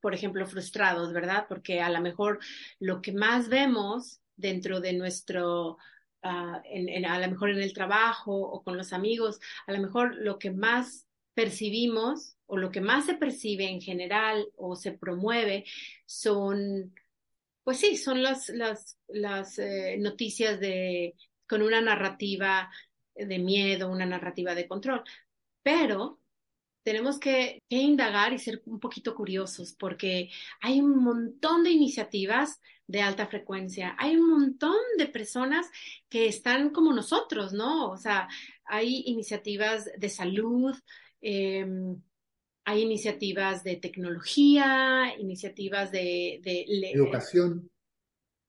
por 0.00 0.14
ejemplo, 0.14 0.46
frustrados, 0.46 1.12
¿verdad? 1.12 1.46
Porque 1.48 1.80
a 1.80 1.90
lo 1.90 2.00
mejor 2.00 2.38
lo 2.78 3.02
que 3.02 3.12
más 3.12 3.48
vemos 3.48 4.20
dentro 4.36 4.80
de 4.80 4.92
nuestro, 4.92 5.78
ah, 6.22 6.62
a 6.62 7.18
lo 7.18 7.28
mejor 7.28 7.50
en 7.50 7.62
el 7.62 7.72
trabajo 7.72 8.36
o 8.36 8.62
con 8.62 8.76
los 8.76 8.92
amigos, 8.92 9.40
a 9.66 9.72
lo 9.72 9.80
mejor 9.80 10.14
lo 10.16 10.38
que 10.38 10.52
más 10.52 11.06
percibimos 11.34 12.36
o 12.46 12.56
lo 12.56 12.70
que 12.70 12.80
más 12.80 13.06
se 13.06 13.14
percibe 13.14 13.68
en 13.68 13.80
general 13.80 14.46
o 14.56 14.76
se 14.76 14.92
promueve 14.92 15.64
son 16.06 16.92
pues 17.64 17.78
sí, 17.78 17.96
son 17.96 18.22
las, 18.22 18.50
las, 18.50 18.98
las 19.08 19.58
eh, 19.58 19.96
noticias 19.98 20.60
de, 20.60 21.14
con 21.48 21.62
una 21.62 21.80
narrativa 21.80 22.70
de 23.14 23.38
miedo, 23.38 23.90
una 23.90 24.06
narrativa 24.06 24.54
de 24.54 24.68
control. 24.68 25.02
Pero 25.62 26.20
tenemos 26.82 27.18
que, 27.18 27.62
indagar 27.70 28.32
y 28.34 28.38
ser 28.38 28.62
un 28.66 28.78
poquito 28.78 29.14
curiosos 29.14 29.74
porque 29.78 30.30
hay 30.60 30.80
un 30.80 31.02
montón 31.02 31.64
de 31.64 31.70
iniciativas 31.70 32.60
de 32.86 33.00
alta 33.00 33.26
frecuencia, 33.26 33.96
hay 33.98 34.16
un 34.16 34.28
montón 34.30 34.76
de 34.98 35.06
personas 35.06 35.66
que 36.10 36.26
están 36.26 36.70
como 36.70 36.92
nosotros, 36.92 37.54
¿no? 37.54 37.90
O 37.90 37.96
sea, 37.96 38.28
hay 38.66 39.04
iniciativas 39.06 39.90
de 39.96 40.08
salud, 40.10 40.76
em, 41.24 42.00
hay 42.64 42.82
iniciativas 42.82 43.64
de 43.64 43.76
tecnología, 43.76 45.14
iniciativas 45.18 45.90
de... 45.90 46.40
educación. 46.94 47.70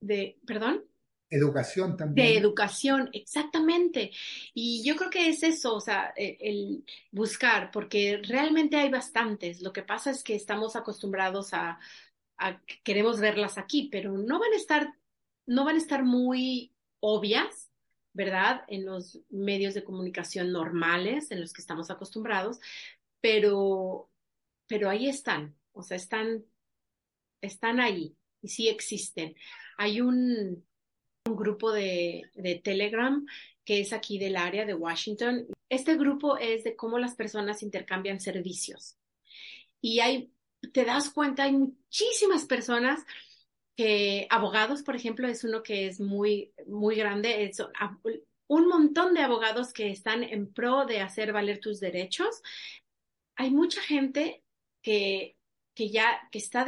De, 0.02 0.38
¿Perdón? 0.46 0.84
Educación 1.30 1.98
también. 1.98 2.28
De 2.28 2.38
educación, 2.38 3.10
exactamente. 3.14 4.12
Y 4.54 4.84
yo 4.84 4.96
creo 4.96 5.10
que 5.10 5.30
es 5.30 5.42
eso, 5.44 5.76
o 5.76 5.82
sea, 5.82 6.14
e, 6.16 6.38
el, 6.40 6.86
buscar, 7.12 7.72
porque 7.72 8.22
realmente 8.24 8.78
hay 8.78 8.90
bastantes. 8.90 9.62
Lo 9.62 9.74
que 9.74 9.84
pasa 9.84 10.12
es 10.12 10.24
que 10.24 10.36
estamos 10.36 10.76
acostumbrados 10.76 11.54
a, 11.54 11.80
a, 12.38 12.62
queremos 12.84 13.20
verlas 13.20 13.58
aquí, 13.58 13.90
pero 13.92 14.18
no 14.18 14.40
van 14.40 14.54
a 14.54 14.58
estar, 14.58 14.94
no 15.46 15.66
van 15.66 15.76
a 15.76 15.80
estar 15.80 16.04
muy 16.04 16.74
obvias, 17.00 17.55
¿verdad? 18.16 18.64
En 18.70 18.86
los 18.86 19.20
medios 19.30 19.74
de 19.74 19.84
comunicación 19.84 20.54
normales 20.54 21.32
en 21.32 21.42
los 21.42 21.52
que 21.52 21.62
estamos 21.62 21.92
acostumbrados, 21.92 22.60
pero, 23.20 24.10
pero 24.68 24.90
ahí 24.90 25.10
están, 25.10 25.54
o 25.74 25.84
sea, 25.84 25.98
están, 25.98 26.46
están 27.42 27.82
ahí 27.82 28.16
y 28.42 28.48
sí 28.48 28.70
existen. 28.70 29.36
Hay 29.78 30.00
un, 30.00 30.66
un 31.26 31.36
grupo 31.36 31.74
de, 31.74 32.32
de 32.36 32.56
Telegram 32.56 33.26
que 33.66 33.82
es 33.82 33.92
aquí 33.92 34.18
del 34.18 34.38
área 34.38 34.66
de 34.66 34.76
Washington. 34.76 35.48
Este 35.68 35.98
grupo 35.98 36.38
es 36.38 36.64
de 36.64 36.78
cómo 36.78 36.98
las 36.98 37.16
personas 37.16 37.64
intercambian 37.64 38.22
servicios. 38.22 38.96
Y 39.82 40.00
hay, 40.00 40.32
te 40.72 40.86
das 40.86 41.10
cuenta, 41.10 41.44
hay 41.44 41.52
muchísimas 41.52 42.46
personas 42.46 43.02
que, 43.76 44.28
abogados, 44.30 44.84
por 44.84 44.96
ejemplo, 44.96 45.28
es 45.28 45.44
uno 45.44 45.64
que 45.64 45.88
es 45.88 46.00
muy, 46.00 46.54
muy 46.68 46.96
grande, 46.96 47.44
es 47.46 47.62
un 48.48 48.68
montón 48.68 49.14
de 49.14 49.22
abogados 49.22 49.74
que 49.74 49.90
están 49.90 50.24
en 50.24 50.52
pro 50.52 50.86
de 50.86 51.02
hacer 51.02 51.34
valer 51.34 51.60
tus 51.60 51.80
derechos 51.80 52.42
hay 53.36 53.52
mucha 53.52 53.82
gente 53.82 54.44
que, 54.82 55.38
que 55.74 55.90
ya, 55.90 56.28
que 56.32 56.40
está, 56.40 56.66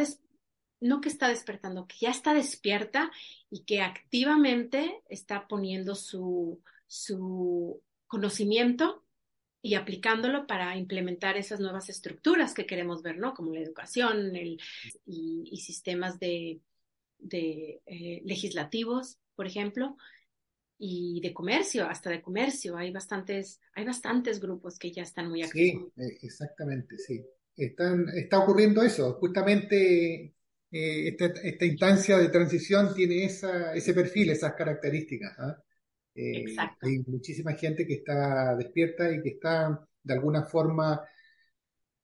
no 0.81 1.01
que 1.01 1.09
está 1.09 1.29
despertando, 1.29 1.87
que 1.87 1.95
ya 1.99 2.11
está 2.11 2.33
despierta 2.33 3.11
y 3.49 3.63
que 3.63 3.81
activamente 3.81 5.01
está 5.09 5.47
poniendo 5.47 5.95
su, 5.95 6.61
su 6.87 7.81
conocimiento 8.07 9.03
y 9.61 9.75
aplicándolo 9.75 10.45
para 10.47 10.77
implementar 10.77 11.35
esas 11.35 11.59
nuevas 11.59 11.89
estructuras 11.89 12.53
que 12.53 12.65
queremos 12.65 13.01
ver, 13.01 13.17
¿no? 13.17 13.33
Como 13.33 13.53
la 13.53 13.61
educación 13.61 14.35
el, 14.35 14.61
y, 15.05 15.57
sistemas 15.57 16.19
de, 16.19 16.61
de 17.19 17.81
eh, 17.85 18.21
legislativos, 18.25 19.17
por 19.35 19.47
ejemplo, 19.47 19.97
y 20.77 21.19
de 21.21 21.33
comercio, 21.33 21.87
hasta 21.87 22.09
de 22.09 22.21
comercio. 22.21 22.77
Hay 22.77 22.91
bastantes, 22.91 23.59
hay 23.73 23.85
bastantes 23.85 24.39
grupos 24.39 24.77
que 24.77 24.91
ya 24.91 25.03
están 25.03 25.29
muy 25.29 25.43
activos. 25.43 25.91
Sí, 25.95 26.01
eh, 26.01 26.17
exactamente, 26.21 26.97
sí. 26.97 27.25
Están, 27.55 28.07
está 28.15 28.39
ocurriendo 28.39 28.83
eso. 28.83 29.13
Justamente 29.13 30.35
eh, 30.71 31.15
esta, 31.17 31.65
instancia 31.65 32.17
de 32.17 32.29
transición 32.29 32.93
tiene 32.93 33.25
esa, 33.25 33.73
ese 33.73 33.93
perfil, 33.93 34.29
esas 34.29 34.53
características. 34.53 35.33
¿ah? 35.39 35.63
Eh, 36.13 36.45
hay 36.81 36.99
muchísima 37.07 37.53
gente 37.53 37.87
que 37.87 37.95
está 37.95 38.55
despierta 38.55 39.11
y 39.11 39.21
que 39.21 39.29
está 39.29 39.87
de 40.03 40.13
alguna 40.13 40.43
forma 40.43 41.01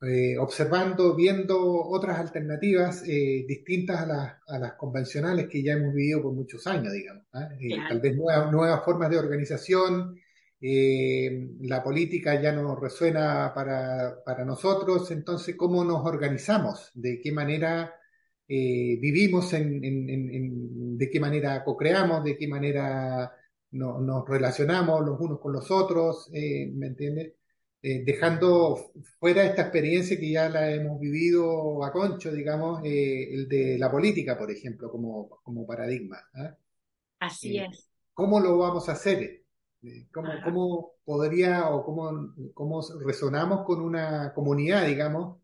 eh, 0.05 0.37
observando, 0.37 1.15
viendo 1.15 1.57
otras 1.57 2.19
alternativas 2.19 3.03
eh, 3.07 3.45
distintas 3.47 4.01
a 4.01 4.05
las, 4.05 4.33
a 4.47 4.59
las, 4.59 4.73
convencionales 4.73 5.47
que 5.47 5.63
ya 5.63 5.73
hemos 5.73 5.93
vivido 5.93 6.23
por 6.23 6.33
muchos 6.33 6.67
años, 6.67 6.91
digamos. 6.91 7.23
¿ah? 7.31 7.47
Eh, 7.57 7.77
tal 7.87 8.01
vez 8.01 8.17
nuevas, 8.17 8.51
nuevas, 8.51 8.83
formas 8.83 9.09
de 9.09 9.17
organización, 9.17 10.19
la 10.59 11.83
política 11.83 12.41
ya 12.41 12.53
no 12.53 12.75
resuena 12.75 13.51
para, 13.53 14.23
para, 14.25 14.45
nosotros, 14.45 15.11
entonces, 15.11 15.55
¿cómo 15.57 15.83
nos 15.83 16.05
organizamos? 16.05 16.89
¿De 16.93 17.19
qué 17.21 17.33
manera 17.33 17.93
vivimos? 18.47 19.51
En, 19.53 19.83
en, 19.83 20.09
en, 20.09 20.97
¿De 20.97 21.09
qué 21.09 21.19
manera 21.19 21.63
co-creamos? 21.65 22.23
¿De 22.23 22.37
qué 22.37 22.47
manera 22.47 23.29
nos 23.71 24.27
relacionamos 24.27 25.05
los 25.05 25.19
unos 25.19 25.39
con 25.41 25.51
los 25.51 25.69
otros? 25.69 26.29
¿Me 26.31 26.87
entiendes? 26.87 27.33
Eh, 27.85 28.01
dejando 28.05 28.93
fuera 29.19 29.43
esta 29.43 29.63
experiencia 29.63 30.17
que 30.17 30.31
ya 30.31 30.47
la 30.47 30.71
hemos 30.71 31.01
vivido 31.01 31.83
a 31.83 31.91
concho, 31.91 32.31
digamos, 32.31 32.81
eh, 32.85 33.33
el 33.33 33.49
de 33.49 33.77
la 33.77 33.91
política, 33.91 34.37
por 34.37 34.49
ejemplo, 34.49 34.89
como, 34.89 35.41
como 35.43 35.67
paradigma. 35.67 36.17
¿ah? 36.33 36.55
Así 37.19 37.57
eh, 37.57 37.67
es. 37.69 37.89
¿Cómo 38.13 38.39
lo 38.39 38.57
vamos 38.57 38.87
a 38.87 38.93
hacer? 38.93 39.43
¿Cómo, 40.13 40.29
¿Cómo, 40.45 40.91
podría 41.03 41.71
o 41.71 41.83
cómo, 41.83 42.33
cómo, 42.53 42.81
resonamos 43.03 43.65
con 43.65 43.81
una 43.81 44.33
comunidad, 44.33 44.87
digamos, 44.87 45.41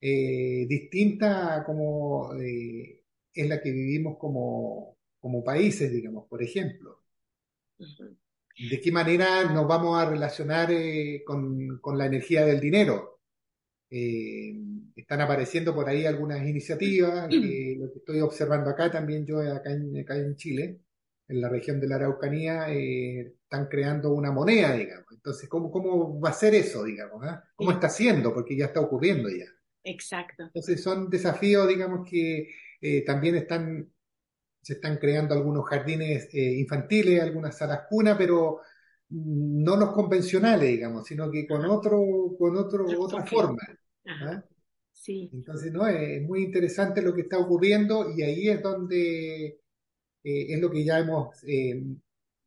distinta 0.00 1.56
a 1.56 1.64
como 1.64 2.32
es 2.34 3.46
la 3.46 3.60
que 3.60 3.70
vivimos 3.70 4.16
como, 4.16 4.96
como 5.20 5.44
países, 5.44 5.92
digamos, 5.92 6.26
por 6.28 6.42
ejemplo? 6.42 7.02
¿De 8.58 8.80
qué 8.80 8.92
manera 8.92 9.44
nos 9.44 9.66
vamos 9.66 10.00
a 10.00 10.08
relacionar 10.08 10.70
eh, 10.70 11.22
con, 11.24 11.80
la 11.96 12.06
energía 12.06 12.44
del 12.44 12.60
dinero? 12.60 13.20
Eh, 13.90 14.54
están 14.94 15.20
apareciendo 15.20 15.74
por 15.74 15.88
ahí 15.88 16.04
algunas 16.06 16.46
iniciativas, 16.46 17.28
que 17.30 17.76
lo 17.78 17.90
que 17.92 17.98
estoy 17.98 18.20
observando 18.20 18.70
acá 18.70 18.90
también 18.90 19.26
yo 19.26 19.40
acá 19.40 19.72
en, 19.72 19.98
acá 19.98 20.16
en 20.16 20.36
Chile, 20.36 20.80
en 21.28 21.40
la 21.40 21.48
región 21.48 21.80
de 21.80 21.88
la 21.88 21.96
Araucanía, 21.96 22.72
eh, 22.72 23.34
están 23.42 23.68
creando 23.68 24.12
una 24.12 24.30
moneda, 24.32 24.74
digamos. 24.74 25.06
Entonces, 25.12 25.48
¿cómo, 25.48 25.70
cómo 25.70 26.20
va 26.20 26.30
a 26.30 26.34
ser 26.34 26.54
eso, 26.54 26.84
digamos? 26.84 27.24
Ah? 27.24 27.42
¿Cómo 27.54 27.72
está 27.72 27.86
haciendo? 27.86 28.34
Porque 28.34 28.56
ya 28.56 28.66
está 28.66 28.80
ocurriendo 28.80 29.28
ya. 29.30 29.46
Exacto. 29.84 30.44
Entonces, 30.44 30.82
son 30.82 31.08
desafíos, 31.08 31.66
digamos, 31.68 32.08
que 32.08 32.48
también 33.06 33.36
están 33.36 33.88
se 34.62 34.74
están 34.74 34.96
creando 34.96 35.34
algunos 35.34 35.68
jardines 35.68 36.28
eh, 36.32 36.54
infantiles, 36.58 37.20
algunas 37.20 37.58
salas 37.58 37.80
cuna, 37.88 38.16
pero 38.16 38.60
no 39.10 39.76
los 39.76 39.92
convencionales, 39.92 40.70
digamos, 40.70 41.06
sino 41.06 41.30
que 41.30 41.46
con 41.46 41.64
otro, 41.66 42.00
con 42.38 42.56
otro, 42.56 42.86
otra 42.98 43.26
forma. 43.26 43.60
¿ah? 44.06 44.42
Sí. 44.92 45.30
Entonces, 45.32 45.72
no, 45.72 45.86
es 45.86 46.22
muy 46.22 46.44
interesante 46.44 47.02
lo 47.02 47.14
que 47.14 47.22
está 47.22 47.38
ocurriendo 47.38 48.10
y 48.16 48.22
ahí 48.22 48.48
es 48.48 48.62
donde 48.62 49.46
eh, 49.46 49.58
es 50.22 50.60
lo 50.60 50.70
que 50.70 50.84
ya 50.84 51.00
hemos 51.00 51.42
eh, 51.44 51.82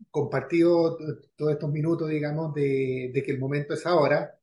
compartido 0.10 0.98
todos 1.36 1.52
estos 1.52 1.72
minutos, 1.72 2.10
digamos, 2.10 2.54
de, 2.54 3.12
de, 3.14 3.24
que 3.24 3.32
el 3.32 3.40
momento 3.40 3.74
es 3.74 3.86
ahora, 3.86 4.35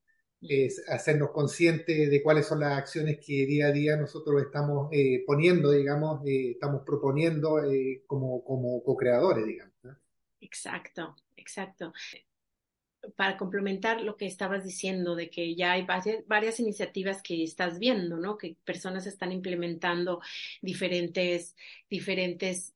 hacernos 0.89 1.31
conscientes 1.31 2.11
de 2.11 2.23
cuáles 2.23 2.47
son 2.47 2.61
las 2.61 2.77
acciones 2.77 3.19
que 3.25 3.47
día 3.47 3.67
a 3.67 3.73
día 3.73 3.97
nosotros 3.97 4.43
estamos 4.43 4.89
eh, 4.93 5.23
poniendo, 5.27 5.71
digamos, 5.71 6.27
eh, 6.27 6.53
estamos 6.53 6.83
proponiendo 6.85 7.63
eh, 7.65 8.03
como, 8.07 8.43
como 8.45 8.83
co-creadores, 8.83 9.47
digamos. 9.47 9.73
Exacto, 10.41 11.15
exacto. 11.37 11.93
Para 13.17 13.37
complementar 13.37 14.01
lo 14.01 14.17
que 14.17 14.27
estabas 14.27 14.65
diciendo 14.65 15.15
de 15.15 15.31
que 15.31 15.55
ya 15.55 15.73
hay 15.73 15.87
varias, 16.27 16.61
iniciativas 16.61 17.23
que 17.23 17.43
estás 17.45 17.79
viendo, 17.79 18.17
¿no? 18.17 18.37
Que 18.37 18.57
personas 18.65 19.07
están 19.07 19.33
implementando 19.33 20.21
diferentes, 20.61 21.57
diferentes 21.89 22.75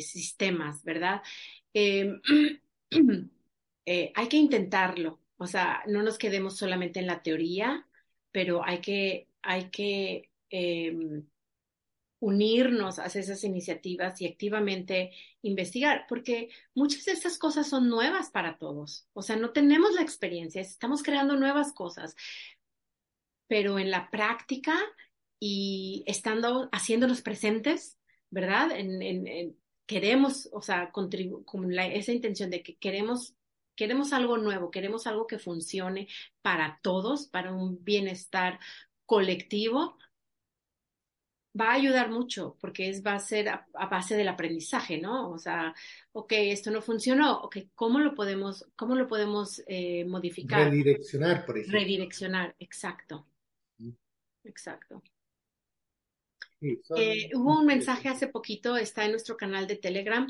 sistemas, 0.00 0.82
¿verdad? 0.82 1.22
Em, 1.72 2.20
hay 3.86 4.28
que 4.28 4.36
intentarlo, 4.36 5.21
o 5.42 5.46
sea, 5.46 5.82
no 5.88 6.02
nos 6.02 6.18
quedemos 6.18 6.56
solamente 6.56 7.00
en 7.00 7.08
la 7.08 7.22
teoría, 7.22 7.86
pero 8.30 8.64
hay 8.64 8.80
que, 8.80 9.28
hay 9.42 9.70
que 9.70 10.30
em, 10.50 11.26
unirnos 12.20 13.00
a 13.00 13.06
esas 13.06 13.42
iniciativas 13.42 14.20
y 14.20 14.26
activamente 14.28 15.10
investigar, 15.42 16.06
porque 16.08 16.50
muchas 16.74 17.04
de 17.06 17.12
estas 17.12 17.38
cosas 17.38 17.68
son 17.68 17.88
nuevas 17.88 18.30
para 18.30 18.56
todos. 18.56 19.08
O 19.14 19.22
sea, 19.22 19.34
no 19.34 19.50
tenemos 19.50 19.94
la 19.94 20.02
experiencia, 20.02 20.62
estamos 20.62 21.02
creando 21.02 21.34
nuevas 21.36 21.72
cosas, 21.72 22.14
pero 23.48 23.80
en 23.80 23.90
la 23.90 24.10
práctica 24.10 24.78
y 25.40 26.04
estando 26.06 26.68
haciéndonos 26.70 27.20
presentes, 27.22 27.98
¿verdad? 28.30 28.70
Queremos, 29.86 30.48
o 30.52 30.62
sea, 30.62 30.92
con 30.92 31.10
esa 31.12 32.12
intención 32.12 32.50
de 32.50 32.62
que 32.62 32.76
queremos 32.76 33.34
queremos 33.74 34.12
algo 34.12 34.38
nuevo, 34.38 34.70
queremos 34.70 35.06
algo 35.06 35.26
que 35.26 35.38
funcione 35.38 36.08
para 36.42 36.78
todos, 36.82 37.26
para 37.26 37.52
un 37.52 37.82
bienestar 37.84 38.58
colectivo, 39.06 39.96
va 41.58 41.70
a 41.70 41.74
ayudar 41.74 42.10
mucho 42.10 42.56
porque 42.60 42.88
es, 42.88 43.04
va 43.04 43.14
a 43.14 43.18
ser 43.18 43.48
a, 43.48 43.66
base 43.90 44.16
del 44.16 44.28
aprendizaje, 44.28 44.98
¿no? 44.98 45.30
O 45.30 45.38
sea, 45.38 45.74
ok, 46.12 46.32
esto 46.32 46.70
no 46.70 46.80
funcionó, 46.80 47.40
ok, 47.42 47.58
¿cómo 47.74 48.00
lo 48.00 48.14
podemos, 48.14 48.66
cómo 48.76 48.94
lo 48.94 49.06
podemos 49.06 49.62
eh, 49.66 50.04
modificar? 50.06 50.70
Redireccionar, 50.70 51.44
por 51.44 51.58
ejemplo. 51.58 51.78
Redireccionar, 51.78 52.54
exacto. 52.58 53.26
Exacto. 54.44 55.02
Eh, 56.96 57.30
hubo 57.34 57.58
un 57.58 57.66
mensaje 57.66 58.08
hace 58.08 58.28
poquito, 58.28 58.76
está 58.76 59.04
en 59.04 59.10
nuestro 59.12 59.36
canal 59.36 59.66
de 59.66 59.76
Telegram, 59.76 60.28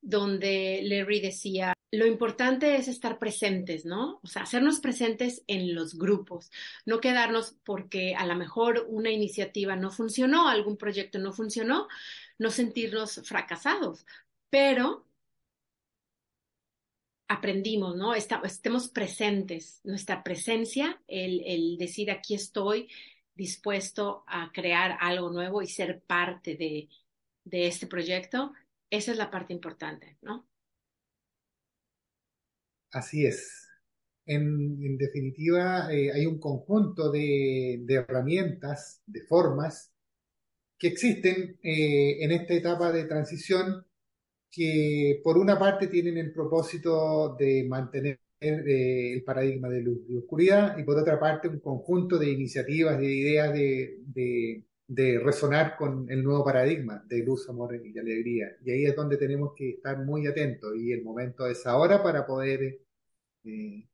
donde 0.00 0.80
Larry 0.84 1.20
decía, 1.20 1.74
lo 1.90 2.06
importante 2.06 2.76
es 2.76 2.88
estar 2.88 3.18
presentes, 3.18 3.84
¿no? 3.86 4.20
O 4.22 4.26
sea, 4.26 4.42
hacernos 4.42 4.80
presentes 4.80 5.42
en 5.46 5.74
los 5.74 5.96
grupos, 5.96 6.50
no 6.84 7.00
quedarnos 7.00 7.56
porque 7.64 8.14
a 8.14 8.26
lo 8.26 8.34
mejor 8.36 8.86
una 8.88 9.10
iniciativa 9.10 9.74
no 9.76 9.90
funcionó, 9.90 10.48
algún 10.48 10.76
proyecto 10.76 11.18
no 11.18 11.32
funcionó, 11.32 11.88
no 12.38 12.50
sentirnos 12.50 13.22
fracasados, 13.24 14.04
pero 14.50 15.06
aprendimos, 17.28 17.96
¿no? 17.96 18.14
estemos 18.14 18.88
presentes, 18.88 19.80
nuestra 19.84 20.22
presencia, 20.22 21.00
el, 21.06 21.76
decir 21.78 22.10
aquí 22.10 22.34
estoy 22.34 22.88
dispuesto 23.34 24.24
a 24.26 24.50
crear 24.52 24.96
algo 25.00 25.30
nuevo 25.30 25.62
y 25.62 25.68
ser 25.68 26.00
parte 26.02 26.56
de 26.56 27.66
este 27.66 27.86
proyecto, 27.86 28.52
esa 28.90 29.12
es 29.12 29.18
la 29.18 29.30
parte 29.30 29.52
importante, 29.52 30.18
¿no? 30.22 30.48
Así 32.92 33.26
es. 33.26 33.68
En, 34.26 34.98
definitiva, 34.98 35.92
eh, 35.92 36.12
hay 36.12 36.26
un 36.26 36.38
conjunto 36.38 37.10
de, 37.10 37.84
herramientas, 37.88 39.02
de 39.06 39.22
formas 39.22 39.92
que 40.78 40.88
existen 40.88 41.58
eh, 41.62 42.18
en 42.22 42.32
esta 42.32 42.54
etapa 42.54 42.92
de 42.92 43.04
transición 43.04 43.86
que 44.50 45.20
por 45.24 45.38
una 45.38 45.58
parte 45.58 45.88
tienen 45.88 46.18
el 46.18 46.32
propósito 46.32 47.36
de 47.38 47.64
mantener 47.68 48.20
eh, 48.40 49.12
el 49.14 49.24
paradigma 49.24 49.68
de 49.68 49.82
luz 49.82 50.00
y 50.08 50.16
oscuridad 50.16 50.78
y 50.78 50.84
por 50.84 50.98
otra 50.98 51.18
parte 51.18 51.48
un 51.48 51.60
conjunto 51.60 52.18
de 52.18 52.30
iniciativas, 52.30 52.98
de 52.98 53.12
ideas 53.12 53.52
de 53.52 53.98
de 54.06 54.67
resonar 54.88 55.76
con 55.76 56.10
el 56.10 56.22
nuevo 56.22 56.44
paradigma 56.44 57.02
de 57.06 57.22
luz, 57.22 57.48
amor 57.48 57.80
y 57.84 57.98
alegría. 57.98 58.56
Y 58.64 58.70
ahí 58.70 58.86
es 58.86 58.96
donde 58.96 59.16
tenemos 59.16 59.54
que 59.54 59.70
estar 59.70 59.98
muy 59.98 60.26
atentos 60.26 60.74
y 60.76 60.92
el 60.92 61.02
momento 61.02 61.46
es 61.46 61.66
ahora 61.66 62.02
para 62.02 62.26
poder 62.26 62.80
eh, 63.44 63.88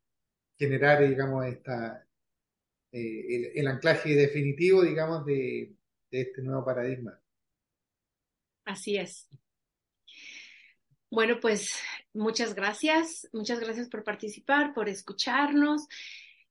generar, 0.56 1.06
digamos, 1.06 1.46
esta, 1.46 2.06
eh, 2.92 3.52
el, 3.54 3.66
anclaje 3.66 4.14
definitivo, 4.14 4.82
digamos, 4.82 5.26
de, 5.26 5.74
de 6.10 6.20
este 6.20 6.42
nuevo 6.42 6.64
paradigma. 6.64 7.20
Así 8.64 8.96
es. 8.96 9.28
Bueno, 11.10 11.38
pues 11.40 11.80
muchas 12.12 12.54
gracias, 12.54 13.28
muchas 13.32 13.60
gracias 13.60 13.88
por 13.88 14.02
participar, 14.04 14.74
por 14.74 14.88
escucharnos. 14.88 15.86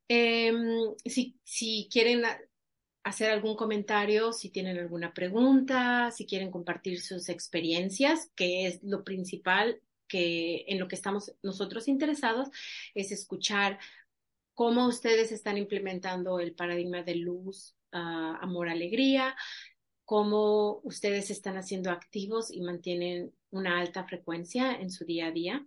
Em, 0.08 0.94
si, 1.06 1.38
si 1.44 1.90
quieren 1.92 2.24
hacer 3.04 3.32
algún 3.32 3.56
comentario, 3.56 4.32
si 4.34 4.50
tienen 4.50 4.78
alguna 4.78 5.14
pregunta, 5.14 6.12
si 6.12 6.26
quieren 6.26 6.52
compartir 6.52 7.02
sus 7.02 7.30
experiencias, 7.30 8.32
que 8.36 8.68
es 8.68 8.82
lo 8.84 9.04
principal 9.04 9.82
que 10.08 10.66
en 10.68 10.80
lo 10.80 10.88
que 10.88 10.96
estamos 10.96 11.34
nosotros 11.42 11.88
interesados, 11.88 12.50
es 12.94 13.12
escuchar 13.12 13.80
cómo 14.54 14.88
ustedes 14.88 15.32
están 15.32 15.58
implementando 15.58 16.40
el 16.40 16.54
paradigma 16.54 17.04
de 17.04 17.16
luz, 17.16 17.76
ah, 17.92 18.38
amor, 18.42 18.70
alegría, 18.70 19.36
cómo 20.06 20.80
ustedes 20.84 21.30
están 21.32 21.58
haciendo 21.58 21.92
activos 21.92 22.52
y 22.52 22.62
mantienen 22.62 23.34
una 23.50 23.80
alta 23.80 24.04
frecuencia 24.06 24.74
en 24.76 24.92
su 24.92 25.06
día 25.06 25.28
a 25.28 25.32
día, 25.32 25.66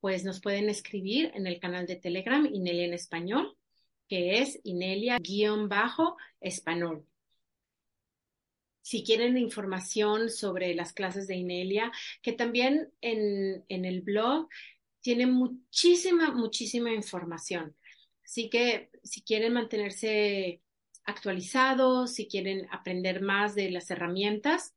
pues 0.00 0.24
nos 0.24 0.40
pueden 0.40 0.68
escribir 0.68 1.30
en 1.34 1.46
el 1.46 1.60
canal 1.60 1.86
de 1.86 1.96
Telegram 1.96 2.44
Inelia 2.46 2.84
en 2.84 2.94
español 2.94 3.56
que 4.08 4.40
es 4.40 4.60
Inelia-Español. 4.64 7.06
Si 8.82 9.02
quieren 9.02 9.38
información 9.38 10.28
sobre 10.28 10.74
las 10.74 10.92
clases 10.92 11.26
de 11.26 11.36
Inelia, 11.36 11.90
que 12.20 12.32
también 12.32 12.92
en, 13.00 13.64
en 13.68 13.86
el 13.86 14.02
blog 14.02 14.48
tiene 15.00 15.26
muchísima, 15.26 16.32
muchísima 16.32 16.92
información. 16.92 17.74
Así 18.24 18.50
que 18.50 18.90
si 19.02 19.22
quieren 19.22 19.52
mantenerse 19.52 20.62
actualizados, 21.04 22.14
si 22.14 22.26
quieren 22.26 22.66
aprender 22.70 23.20
más 23.22 23.54
de 23.54 23.70
las 23.70 23.90
herramientas, 23.90 24.74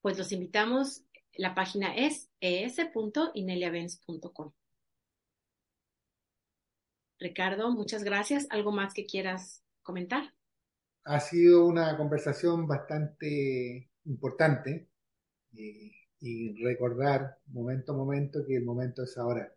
pues 0.00 0.18
los 0.18 0.32
invitamos. 0.32 1.04
La 1.34 1.54
página 1.54 1.94
es 1.96 2.28
es.ineliavens.com. 2.40 4.52
Ricardo, 7.18 7.70
muchas 7.70 8.04
gracias. 8.04 8.46
¿Algo 8.50 8.72
más 8.72 8.94
que 8.94 9.06
quieras 9.06 9.64
comentar? 9.82 10.32
Ha 11.04 11.20
sido 11.20 11.66
una 11.66 11.96
conversación 11.96 12.66
bastante 12.66 13.90
importante 14.04 14.88
eh, 15.56 15.92
y 16.20 16.62
recordar 16.62 17.38
momento 17.46 17.92
a 17.92 17.96
momento 17.96 18.44
que 18.46 18.56
el 18.56 18.64
momento 18.64 19.02
es 19.02 19.16
ahora. 19.16 19.52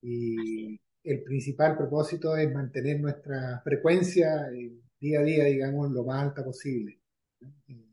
Y 0.00 0.80
el 1.04 1.22
principal 1.22 1.76
propósito 1.76 2.36
es 2.36 2.52
mantener 2.52 3.00
nuestra 3.00 3.60
frecuencia 3.62 4.50
eh, 4.52 4.72
día 5.00 5.20
a 5.20 5.22
día, 5.24 5.44
digamos, 5.44 5.90
lo 5.90 6.04
más 6.04 6.22
alta 6.22 6.44
posible. 6.44 7.00
Eh, 7.68 7.86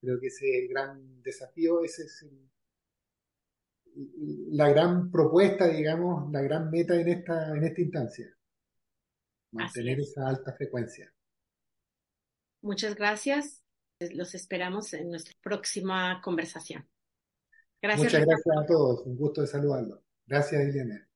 creo 0.00 0.20
que 0.20 0.26
ese 0.26 0.48
es 0.50 0.62
el 0.62 0.68
gran 0.68 1.22
desafío, 1.22 1.82
ese 1.82 2.02
es 2.04 2.22
el, 2.22 2.48
la 4.50 4.68
gran 4.70 5.10
propuesta, 5.10 5.66
digamos, 5.68 6.30
la 6.30 6.40
gran 6.42 6.70
meta 6.70 6.94
en 6.94 7.08
esta, 7.08 7.56
en 7.56 7.64
esta 7.64 7.80
instancia. 7.80 8.26
Mantener 9.52 10.00
esa 10.00 10.28
alta 10.28 10.52
frecuencia. 10.52 11.12
Muchas 12.62 12.94
gracias. 12.94 13.62
Los 14.00 14.34
esperamos 14.34 14.92
en 14.94 15.10
nuestra 15.10 15.34
próxima 15.42 16.20
conversación. 16.22 16.88
Gracias. 17.80 18.12
Muchas 18.12 18.26
gracias 18.26 18.56
a 18.56 18.66
todos. 18.66 19.06
Un 19.06 19.16
gusto 19.16 19.40
de 19.40 19.46
saludarlos. 19.46 20.00
Gracias, 20.26 20.60
Elena. 20.62 21.07